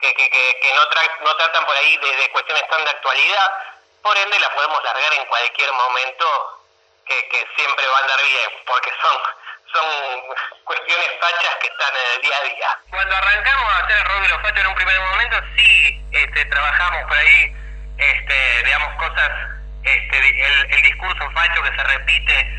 que, 0.00 0.14
que, 0.14 0.30
que, 0.30 0.58
que 0.60 0.74
no, 0.74 0.88
tra 0.88 1.02
no 1.20 1.36
tratan 1.36 1.66
por 1.66 1.76
ahí 1.76 1.96
de, 1.98 2.16
de 2.16 2.30
cuestiones 2.30 2.66
tan 2.68 2.82
de 2.82 2.90
actualidad, 2.90 3.52
por 4.02 4.16
ende 4.16 4.40
las 4.40 4.50
podemos 4.50 4.82
largar 4.82 5.12
en 5.12 5.26
cualquier 5.26 5.72
momento 5.72 6.61
que, 7.06 7.28
que 7.28 7.46
siempre 7.56 7.86
va 7.86 7.98
a 7.98 8.00
andar 8.02 8.22
bien, 8.22 8.50
porque 8.66 8.90
son 9.00 9.16
son 9.72 9.86
cuestiones 10.64 11.08
fachas 11.20 11.56
que 11.60 11.66
están 11.68 11.90
en 11.96 12.16
el 12.16 12.22
día 12.22 12.36
a 12.36 12.44
día. 12.44 12.78
Cuando 12.90 13.16
arrancamos 13.16 13.72
a 13.72 13.78
hacer 13.78 13.96
el 13.96 14.04
rock 14.04 14.22
de 14.22 14.28
los 14.28 14.42
fachos 14.42 14.60
en 14.60 14.66
un 14.66 14.74
primer 14.74 15.00
momento, 15.00 15.36
sí 15.56 16.04
este, 16.12 16.44
trabajamos 16.46 17.02
por 17.08 17.16
ahí, 17.16 17.56
este, 17.98 18.64
digamos, 18.64 18.94
cosas, 18.96 19.30
este, 19.84 20.18
el, 20.18 20.82
discurso 20.82 21.30
facho 21.32 21.62
que 21.62 21.76
se 21.76 21.84
repite 21.84 22.50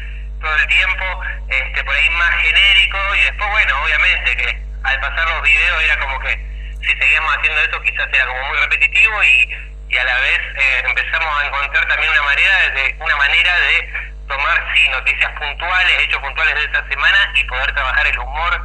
todo 0.42 0.56
el 0.56 0.68
tiempo, 0.68 1.06
este, 1.50 1.84
por 1.84 1.96
ahí 1.96 2.10
más 2.12 2.34
genérico, 2.42 2.98
y 3.16 3.22
después, 3.22 3.50
bueno, 3.50 3.84
obviamente 3.84 4.36
que 4.36 4.62
al 4.84 5.00
pasar 5.00 5.28
los 5.30 5.42
videos 5.44 5.84
era 5.84 6.00
como 6.00 6.20
que 6.20 6.36
si 6.82 6.96
seguíamos 6.96 7.38
haciendo 7.38 7.62
eso 7.62 7.82
quizás 7.82 8.08
era 8.12 8.26
como 8.26 8.44
muy 8.44 8.58
repetitivo 8.58 9.24
y, 9.24 9.50
y 9.90 9.98
a 9.98 10.04
la 10.04 10.20
vez 10.20 10.40
eh, 10.58 10.84
empezamos 10.86 11.42
a 11.42 11.46
encontrar 11.46 11.88
también 11.88 12.12
una 12.12 12.24
manera 12.24 12.70
de, 12.72 12.96
una 13.00 13.16
manera 13.16 13.60
de 13.60 14.13
tomar, 14.28 14.74
sí, 14.76 14.90
noticias 14.90 15.32
puntuales, 15.40 16.04
hechos 16.04 16.22
puntuales 16.22 16.56
de 16.56 16.66
esa 16.66 16.86
semana 16.88 17.34
y 17.36 17.44
poder 17.46 17.74
trabajar 17.74 18.08
el 18.08 18.20
humor 18.20 18.62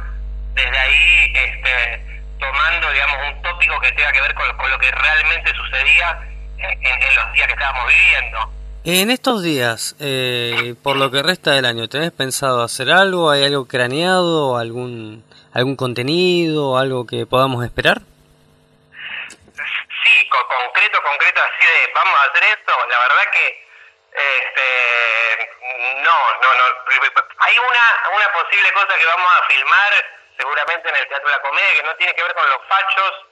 desde 0.53 0.77
ahí, 0.77 1.33
este, 1.35 2.01
tomando, 2.39 2.91
digamos, 2.91 3.17
un 3.27 3.41
tópico 3.41 3.79
que 3.79 3.91
tenga 3.91 4.11
que 4.11 4.21
ver 4.21 4.33
con, 4.33 4.57
con 4.57 4.69
lo 4.69 4.77
que 4.79 4.91
realmente 4.91 5.53
sucedía 5.55 6.19
en, 6.57 6.83
en, 6.83 7.15
los 7.15 7.31
días 7.33 7.47
que 7.47 7.53
estábamos 7.53 7.87
viviendo. 7.87 8.51
En 8.85 9.11
estos 9.11 9.43
días, 9.43 9.97
eh, 9.99 10.73
por 10.81 10.95
lo 10.95 11.11
que 11.11 11.21
resta 11.21 11.51
del 11.51 11.65
año, 11.65 11.89
¿tenés 11.89 12.11
pensado 12.11 12.63
hacer 12.63 12.89
algo? 12.91 13.29
¿Hay 13.29 13.43
algo 13.43 13.67
craneado? 13.67 14.57
¿Algún, 14.57 15.25
algún 15.53 15.75
contenido? 15.75 16.77
¿Algo 16.77 17.05
que 17.05 17.25
podamos 17.25 17.65
esperar? 17.65 17.99
Sí, 17.99 18.05
con, 20.29 20.39
concreto, 20.47 21.01
concreto, 21.03 21.41
así 21.43 21.67
de 21.67 21.91
vamos 21.93 22.15
a 22.19 22.23
hacer 22.31 22.43
esto. 22.57 22.71
La 22.89 22.99
verdad 22.99 23.29
que 23.33 23.68
este, 24.13 25.51
no, 26.01 26.33
no, 26.41 26.53
no. 26.53 26.63
Hay 27.39 27.57
una, 27.57 28.09
una 28.11 28.31
posible 28.33 28.73
cosa 28.73 28.97
que 28.97 29.05
vamos 29.05 29.31
a 29.33 29.45
filmar 29.47 30.19
seguramente 30.37 30.89
en 30.89 30.95
el 30.95 31.07
Teatro 31.07 31.29
de 31.29 31.35
la 31.35 31.41
Comedia 31.41 31.73
que 31.73 31.83
no 31.83 31.95
tiene 31.95 32.15
que 32.15 32.23
ver 32.23 32.33
con 32.33 32.49
los 32.49 32.65
fachos 32.67 33.25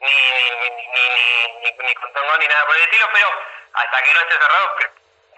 ni, 0.00 0.08
ni, 0.10 0.70
ni, 0.70 1.72
ni, 1.78 1.94
con 1.94 2.12
Tongón 2.12 2.40
ni 2.40 2.48
nada 2.48 2.66
por 2.66 2.76
el 2.76 2.82
estilo, 2.82 3.08
pero 3.12 3.28
hasta 3.74 4.02
que 4.02 4.14
no 4.14 4.20
esté 4.20 4.34
cerrado, 4.34 4.76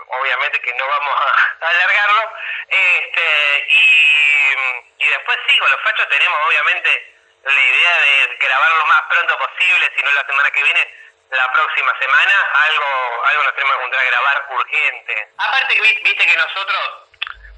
obviamente 0.07 0.61
que 0.61 0.75
no 0.75 0.87
vamos 0.87 1.15
a, 1.15 1.67
alargarlo. 1.69 2.33
Este, 2.69 3.67
y, 3.69 5.05
y 5.05 5.09
después 5.09 5.39
sí, 5.49 5.59
con 5.59 5.71
los 5.71 5.83
fachos 5.83 6.09
tenemos 6.09 6.39
obviamente 6.47 7.15
la 7.45 7.63
idea 7.63 8.01
de 8.01 8.37
grabar 8.37 8.73
lo 8.73 8.87
más 8.87 9.03
pronto 9.09 9.39
posible, 9.39 9.93
si 9.97 10.03
no 10.03 10.11
la 10.11 10.27
semana 10.27 10.51
que 10.51 10.63
viene, 10.63 10.95
la 11.31 11.53
próxima 11.53 11.93
semana 12.01 12.35
algo 12.69 13.25
algo 13.27 13.43
nos 13.45 13.55
tenemos 13.55 13.75
que 13.75 13.79
encontrar 13.79 14.03
a 14.03 14.11
grabar 14.11 14.47
urgente. 14.51 15.29
Aparte 15.39 15.81
viste 15.81 16.27
que 16.27 16.37
nosotros 16.37 17.09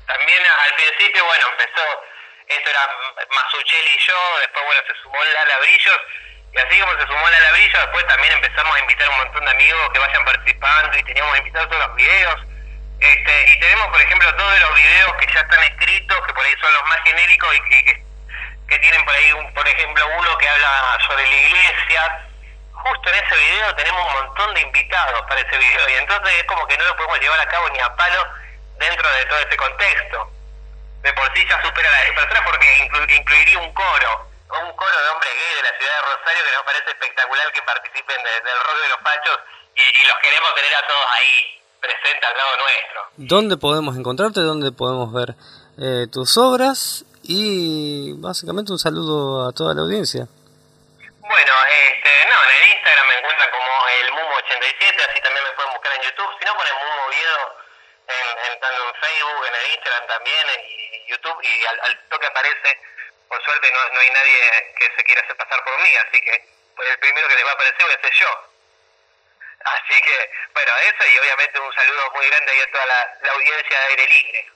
también 0.06 0.42
al 0.44 0.74
principio, 0.74 1.24
bueno, 1.24 1.46
empezó, 1.52 1.87
esto 2.48 2.70
era 2.70 2.88
Masuchelli 3.30 3.94
y 3.94 3.98
yo, 3.98 4.38
después 4.40 4.64
bueno 4.64 4.80
se 4.87 5.02
sumó 5.02 5.22
Lala 5.22 5.59
Brillos, 5.59 6.00
y 6.52 6.59
así 6.59 6.80
como 6.80 6.92
se 6.98 7.06
sumó 7.06 7.30
Lala 7.30 7.52
Brillos, 7.52 7.80
después 7.80 8.06
también 8.09 8.33
empezamos 8.33 8.74
a 8.74 8.80
invitar 8.80 9.06
a 9.06 9.11
un 9.11 9.18
montón 9.18 9.44
de 9.44 9.50
amigos 9.52 9.90
que 9.92 9.98
vayan 10.00 10.24
participando 10.24 10.98
y 10.98 11.02
teníamos 11.04 11.38
invitados 11.38 11.70
todos 11.70 11.87
los 11.87 11.96
videos. 11.96 12.40
Este, 13.00 13.52
y 13.52 13.61
tenemos 13.61 13.88
por 13.88 14.00
ejemplo 14.00 14.35
todos 14.35 14.61
los 14.61 14.74
videos 14.74 15.12
que 15.14 15.26
ya 15.33 15.40
están 15.40 15.62
escritos, 15.62 16.26
que 16.26 16.35
por 16.35 16.44
ahí 16.44 16.54
son 16.61 16.72
los 16.72 16.85
más 16.87 16.98
genéricos 17.04 17.56
y 17.56 17.61
que, 17.62 17.85
que, 17.85 18.04
que 18.68 18.78
tienen 18.80 19.04
por 19.04 19.14
ahí, 19.14 19.33
un, 19.33 19.54
por 19.54 19.66
ejemplo, 19.66 20.06
uno 20.18 20.38
que 20.38 20.48
habla 20.48 20.98
sobre 21.06 21.22
la 21.22 21.37
iglesia, 21.37 22.29
justo 22.82 23.08
en 23.10 23.16
ese 23.16 23.36
video 23.36 23.74
tenemos 23.76 24.06
un 24.06 24.12
montón 24.12 24.54
de 24.54 24.60
invitados 24.62 25.22
para 25.28 25.40
ese 25.40 25.56
video 25.56 25.88
y 25.88 25.94
entonces 25.94 26.34
es 26.34 26.44
como 26.44 26.66
que 26.66 26.76
no 26.78 26.84
lo 26.84 26.96
podemos 26.96 27.20
llevar 27.20 27.40
a 27.40 27.48
cabo 27.48 27.68
ni 27.70 27.78
a 27.80 27.94
palo 27.96 28.26
dentro 28.78 29.08
de 29.10 29.24
todo 29.26 29.38
ese 29.38 29.56
contexto. 29.56 30.30
De 31.02 31.12
por 31.14 31.32
sí 31.34 31.46
ya 31.48 31.62
supera 31.62 31.90
la 31.90 32.14
personas 32.14 32.42
porque 32.44 32.66
inclu 32.84 33.00
incluiría 33.04 33.58
un 33.58 33.72
coro, 33.72 34.28
un 34.64 34.72
coro 34.76 34.96
de 35.00 35.08
hombres 35.10 35.32
gay 35.32 35.54
de 35.56 35.62
la 35.62 35.76
ciudad 35.76 35.92
de 35.96 36.02
Rosario 36.08 36.44
que 36.44 36.52
nos 36.56 36.64
parece 36.64 36.90
espectacular 36.90 37.52
que 37.52 37.62
participen 37.62 38.18
de, 38.20 38.32
del 38.44 38.58
rol 38.60 38.78
de 38.82 38.88
los 38.88 39.00
pachos 39.00 39.38
y, 39.76 39.80
y, 39.80 40.02
los 40.06 40.18
queremos 40.20 40.54
tener 40.54 40.74
a 40.74 40.86
todos 40.86 41.06
ahí 41.16 41.32
presentes 41.80 42.28
al 42.28 42.36
lado 42.36 42.52
nuestro. 42.60 42.98
¿Dónde 43.16 43.56
podemos 43.56 43.96
encontrarte? 43.96 44.40
¿Dónde 44.40 44.72
podemos 44.72 45.12
ver 45.12 45.36
eh, 45.78 46.06
tus 46.12 46.36
obras? 46.36 47.04
Y 47.22 48.12
básicamente 48.20 48.72
un 48.72 48.78
saludo 48.78 49.48
a 49.48 49.52
toda 49.52 49.74
la 49.74 49.82
audiencia. 49.82 50.28
Bueno, 51.30 51.54
este, 51.62 52.10
no, 52.26 52.42
en 52.42 52.72
Instagram 52.74 53.06
me 53.06 53.18
encuentran 53.18 53.50
como 53.52 53.70
el 54.00 54.10
Mumo87, 54.10 55.08
así 55.08 55.20
también 55.20 55.44
me 55.44 55.52
pueden 55.52 55.72
buscar 55.74 55.94
en 55.94 56.02
YouTube. 56.02 56.36
Si 56.40 56.44
no, 56.44 56.56
ponen 56.56 56.74
Mumo 56.74 57.06
Oviedo, 57.06 57.56
en, 58.08 58.58
tanto 58.58 58.88
en 58.88 58.94
Facebook, 59.00 59.46
en 59.46 59.54
el 59.54 59.66
Instagram 59.70 60.06
también, 60.08 60.48
en 60.50 61.06
YouTube, 61.06 61.40
y 61.40 61.66
al, 61.66 62.08
toque 62.08 62.26
aparece. 62.26 62.80
Por 63.28 63.40
suerte 63.44 63.70
no, 63.70 63.78
no 63.94 64.00
hay 64.00 64.10
nadie 64.10 64.74
que 64.76 64.90
se 64.96 65.04
quiera 65.04 65.22
hacer 65.22 65.36
pasar 65.36 65.62
por 65.62 65.78
mí, 65.78 65.94
así 66.02 66.20
que 66.20 66.44
pues, 66.74 66.90
el 66.90 66.98
primero 66.98 67.28
que 67.28 67.36
les 67.36 67.46
va 67.46 67.50
a 67.50 67.54
aparecer 67.54 67.84
voy 67.84 67.94
a 67.94 68.00
ser 68.00 68.12
yo. 68.12 68.50
Así 69.66 70.02
que, 70.02 70.30
bueno, 70.52 70.72
eso 70.82 71.10
y 71.14 71.18
obviamente 71.18 71.60
un 71.60 71.72
saludo 71.74 72.10
muy 72.10 72.26
grande 72.26 72.50
ahí 72.50 72.60
a 72.60 72.72
toda 72.72 72.86
la, 72.86 73.18
la 73.22 73.32
audiencia 73.34 73.78
de 73.78 73.86
aire 73.86 74.08
libre. 74.08 74.50